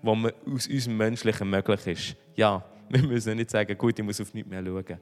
was 0.00 0.32
aus 0.46 0.68
unserem 0.68 0.96
Menschlichen 0.98 1.50
möglich 1.50 1.84
ist. 1.88 2.16
Ja, 2.36 2.64
wir 2.90 3.02
müssen 3.02 3.38
nicht 3.38 3.50
sagen, 3.50 3.76
gut, 3.76 3.98
ich 3.98 4.04
muss 4.04 4.20
auf 4.20 4.32
nichts 4.32 4.48
mehr 4.48 4.64
schauen. 4.64 5.00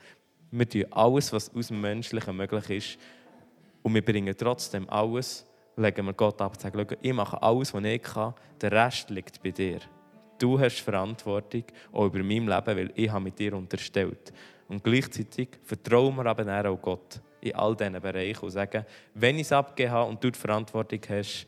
Wir 0.50 0.66
tun 0.66 0.86
alles, 0.92 1.30
was 1.30 1.54
aus 1.54 1.68
dem 1.68 1.78
Menschlichen 1.78 2.34
möglich 2.34 2.70
ist. 2.70 2.98
Und 3.82 3.92
wir 3.92 4.02
bringen 4.02 4.34
trotzdem 4.34 4.88
alles 4.88 5.44
legen 5.78 6.06
wir 6.06 6.12
Gott 6.12 6.40
ab 6.40 6.52
und 6.52 6.60
sagen, 6.60 6.86
ich 7.00 7.12
mache 7.12 7.40
alles, 7.42 7.72
was 7.72 7.84
ich 7.84 8.02
kann, 8.02 8.34
der 8.60 8.72
Rest 8.72 9.10
liegt 9.10 9.42
bei 9.42 9.50
dir. 9.50 9.78
Du 10.38 10.58
hast 10.58 10.80
Verantwortung 10.80 11.64
auch 11.92 12.06
über 12.06 12.18
mein 12.18 12.46
Leben, 12.46 12.66
weil 12.66 12.92
ich 12.94 13.10
habe 13.10 13.24
mit 13.24 13.38
dir 13.38 13.54
unterstellt. 13.54 14.32
Und 14.68 14.84
gleichzeitig 14.84 15.48
vertrauen 15.64 16.14
wir 16.16 16.26
aber 16.26 16.70
auch 16.70 16.80
Gott. 16.80 17.20
In 17.40 17.54
all 17.54 17.76
diesen 17.76 18.00
Bereichen 18.00 18.44
und 18.44 18.50
sagen, 18.50 18.84
wenn 19.14 19.36
ich 19.36 19.42
es 19.42 19.52
abgegeben 19.52 19.92
habe 19.92 20.10
und 20.10 20.22
du 20.22 20.30
die 20.30 20.38
Verantwortung 20.38 21.00
hast, 21.08 21.46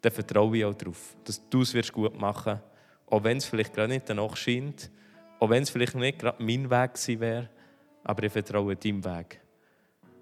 dann 0.00 0.12
vertraue 0.12 0.56
ich 0.56 0.64
auch 0.64 0.74
darauf, 0.74 1.16
dass 1.24 1.48
du 1.48 1.62
es 1.62 1.92
gut 1.92 2.20
machen 2.20 2.54
wirst. 2.54 2.62
Auch 3.06 3.24
wenn 3.24 3.36
es 3.36 3.44
vielleicht 3.44 3.74
gerade 3.74 3.92
nicht 3.92 4.08
danach 4.08 4.36
scheint, 4.36 4.90
auch 5.38 5.50
wenn 5.50 5.62
es 5.62 5.70
vielleicht 5.70 5.94
nicht 5.94 6.18
gerade 6.18 6.42
mein 6.42 6.68
Weg 6.70 6.94
gewesen 6.94 7.20
wäre, 7.20 7.48
aber 8.04 8.22
ich 8.24 8.32
vertraue 8.32 8.76
deinem 8.76 9.04
Weg. 9.04 9.40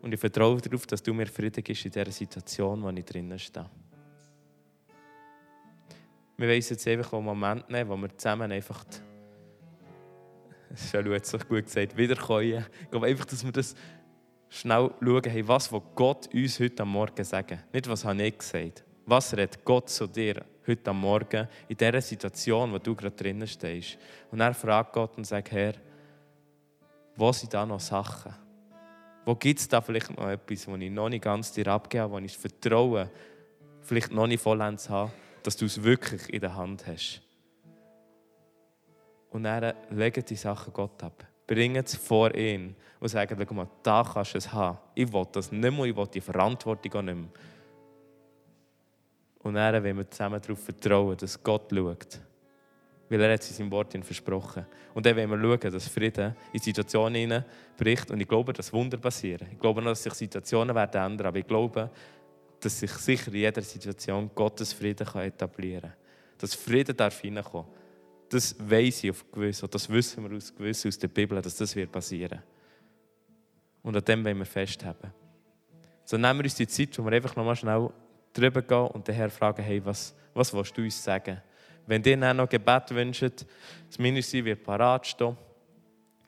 Und 0.03 0.15
ich 0.15 0.21
vertraue 0.21 0.61
darauf, 0.61 0.87
dass 0.87 1.03
du 1.03 1.13
mir 1.13 1.27
Frieden 1.27 1.63
gibst 1.63 1.85
in 1.85 1.91
dieser 1.91 2.11
Situation, 2.11 2.79
in 2.79 2.95
der 2.95 2.99
ich 2.99 3.05
drinnen 3.05 3.39
stehe. 3.39 3.69
Wir 6.37 6.49
wollen 6.49 6.61
jetzt 6.61 6.87
einfach 6.87 7.13
einen 7.13 7.25
Moment 7.25 7.69
nehmen, 7.69 7.91
wo 7.91 7.97
wir 7.97 8.17
zusammen 8.17 8.53
einfach, 8.53 8.85
das 10.71 10.95
hat 10.95 11.27
so 11.27 11.39
gut 11.39 11.65
gesagt, 11.65 11.97
wiederkommen. 11.97 12.65
Ich 12.83 12.91
glaube 12.91 13.07
einfach, 13.07 13.25
dass 13.25 13.45
wir 13.45 13.51
das 13.51 13.75
schnell 14.49 14.91
schauen, 15.01 15.25
hey, 15.25 15.49
was 15.49 15.73
will 15.73 15.83
Gott 15.95 16.33
uns 16.33 16.61
heute 16.61 16.83
am 16.83 16.93
Morgen 16.93 17.25
sagen. 17.25 17.61
Nicht, 17.73 17.89
was 17.89 18.05
habe 18.05 18.23
ich 18.23 18.39
gesagt. 18.39 18.85
Was 19.05 19.33
redet 19.37 19.65
Gott 19.65 19.89
zu 19.91 20.07
dir 20.07 20.45
heute 20.69 20.91
am 20.91 21.01
Morgen 21.01 21.49
in 21.67 21.77
dieser 21.77 22.01
Situation, 22.01 22.73
wo 22.73 22.79
du 22.79 22.95
gerade 22.95 23.17
drinnen 23.17 23.49
stehst. 23.49 23.99
Und 24.31 24.41
er 24.41 24.55
fragt 24.55 24.93
Gott 24.93 25.17
und 25.17 25.27
sagt, 25.27 25.51
Herr, 25.51 25.75
wo 27.17 27.33
sind 27.33 27.53
da 27.53 27.67
noch 27.67 27.81
Sachen? 27.81 28.35
Wo 29.29 29.35
gibt 29.35 29.61
es 29.61 29.69
da 29.69 29.83
vielleicht 29.83 30.17
noch 30.17 30.27
etwas, 30.27 30.67
wo 30.67 30.75
ich 30.77 30.91
noch 30.91 31.11
nicht 31.11 31.23
ganz 31.23 31.53
dir 31.53 31.67
abgebe, 31.67 32.11
wo 32.11 32.17
ich 32.19 32.33
das 32.33 32.41
Vertrauen 32.41 33.11
vielleicht 33.83 34.11
noch 34.11 34.27
nicht 34.27 34.43
vollends 34.43 34.89
habe? 34.89 35.13
dass 35.43 35.57
du 35.57 35.65
es 35.65 35.83
wirklich 35.83 36.33
in 36.33 36.41
der 36.41 36.55
Hand 36.55 36.87
hast. 36.87 37.23
Und 39.31 39.45
dann 39.45 39.73
legen 39.89 40.25
die 40.25 40.37
Sachen 40.37 40.73
Gott 40.75 41.03
ab. 41.03 41.27
Bringen 41.47 41.83
es 41.83 41.97
vor 41.97 42.35
ihn 42.35 42.77
und 43.01 43.09
sagen, 43.09 43.35
schau 43.39 43.55
mal, 43.55 43.69
da 43.83 44.03
kannst 44.03 44.35
du 44.35 44.39
es 44.39 44.53
haben. 44.53 44.77
Ich 44.95 45.11
will 45.11 45.27
das 45.33 45.51
nicht 45.51 45.63
mehr, 45.75 45.85
ich 45.87 45.97
will 45.97 46.07
die 46.07 46.21
Verantwortung 46.21 46.93
auch 46.95 47.03
nicht 47.03 47.15
mehr. 47.15 47.31
Und 49.39 49.55
dann 49.55 49.83
wenn 49.83 49.97
wir 49.97 50.11
zusammen 50.11 50.41
darauf 50.41 50.63
vertrauen, 50.63 51.17
dass 51.17 51.43
Gott 51.43 51.71
schaut. 51.73 52.21
Weil 53.09 53.21
er 53.23 53.33
hat 53.33 53.41
es 53.41 53.51
in 53.51 53.57
seinem 53.57 53.71
Wort 53.71 53.97
versprochen. 54.05 54.67
Und 54.95 55.07
dann 55.07 55.17
wollen 55.17 55.31
wir 55.31 55.59
schauen, 55.59 55.73
dass 55.73 55.89
Frieden 55.89 56.37
in 56.53 56.61
Situationen 56.61 57.45
bricht. 57.77 58.11
Und 58.11 58.21
ich 58.21 58.29
glaube, 58.29 58.53
dass 58.53 58.73
Wunder 58.73 58.99
passieren. 58.99 59.49
Ich 59.51 59.59
glaube 59.59 59.81
noch, 59.81 59.91
dass 59.91 60.03
sich 60.03 60.13
Situationen 60.15 60.75
werden 60.75 61.01
ändern. 61.01 61.29
Aber 61.29 61.39
ich 61.39 61.47
glaube, 61.47 61.91
dass 62.61 62.81
sich 62.81 62.91
sicher 62.91 63.29
in 63.29 63.39
jeder 63.39 63.63
Situation 63.63 64.31
Gottes 64.35 64.73
Frieden 64.73 65.07
etablieren 65.17 65.83
kann. 65.83 65.93
Dass 66.39 66.55
Frieden 66.55 66.97
darf 66.97 67.21
hineinkommen. 67.21 67.69
Das 68.29 68.55
weiß 68.59 69.05
ich 69.05 69.11
auf 69.11 69.25
gewiss, 69.33 69.63
und 69.63 69.75
das 69.75 69.89
wissen 69.89 70.29
wir 70.29 70.37
aus 70.37 70.55
gewiss 70.55 70.85
aus 70.85 70.99
der 70.99 71.09
Bibel, 71.09 71.41
dass 71.41 71.57
das 71.57 71.75
wird 71.75 71.91
passieren. 71.91 72.43
Und 73.83 73.97
an 73.97 74.05
dem 74.05 74.25
wollen 74.25 74.39
wir 74.39 74.45
festhalten. 74.45 75.13
So 76.05 76.19
nehmen 76.19 76.41
wir 76.41 76.45
uns 76.45 76.55
die 76.55 76.67
Zeit, 76.67 76.99
wo 76.99 77.05
wir 77.05 77.13
einfach 77.13 77.35
nochmal 77.37 77.57
schnell 77.57 77.91
drüber 78.35 78.63
gehen 78.63 78.87
und 78.89 79.09
den 79.09 79.15
Herrn 79.15 79.31
fragen, 79.31 79.63
hey, 79.63 79.83
was, 79.85 80.15
was 80.35 80.53
willst 80.53 80.77
du 80.77 80.83
uns 80.83 81.03
sagen? 81.03 81.41
Wenn 81.89 82.05
ihr 82.05 82.19
dann 82.19 82.37
noch 82.37 82.51
Gebet 82.51 82.91
wünscht, 82.91 83.23
das 83.23 83.99
Ministry 83.99 84.45
wird 84.45 84.63
parat 84.63 85.07
stehen. 85.07 85.35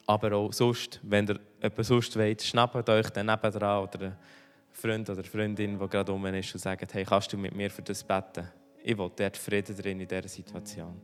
Aber 0.06 0.32
auch 0.32 0.52
sonst, 0.54 0.98
wenn 1.02 1.28
ihr 1.28 1.38
etwas 1.60 1.88
sonst 1.88 2.16
wollt, 2.16 2.42
schnappt 2.42 2.88
euch 2.88 3.10
dann 3.10 3.26
nebendran 3.26 3.82
oder 3.82 4.16
Freund 4.72 5.10
oder 5.10 5.22
Freundin, 5.22 5.78
die 5.78 5.88
gerade 5.88 6.12
um 6.12 6.24
ist 6.26 6.54
und 6.54 6.60
sagt, 6.60 6.94
hey, 6.94 7.04
kannst 7.04 7.30
du 7.34 7.36
mit 7.36 7.54
mir 7.54 7.70
für 7.70 7.82
das 7.82 8.02
beten? 8.02 8.48
Ich 8.82 8.96
will 8.96 9.10
dort 9.14 9.36
Frieden 9.36 9.76
drin 9.76 10.00
in 10.00 10.08
dieser 10.08 10.28
Situation. 10.28 10.98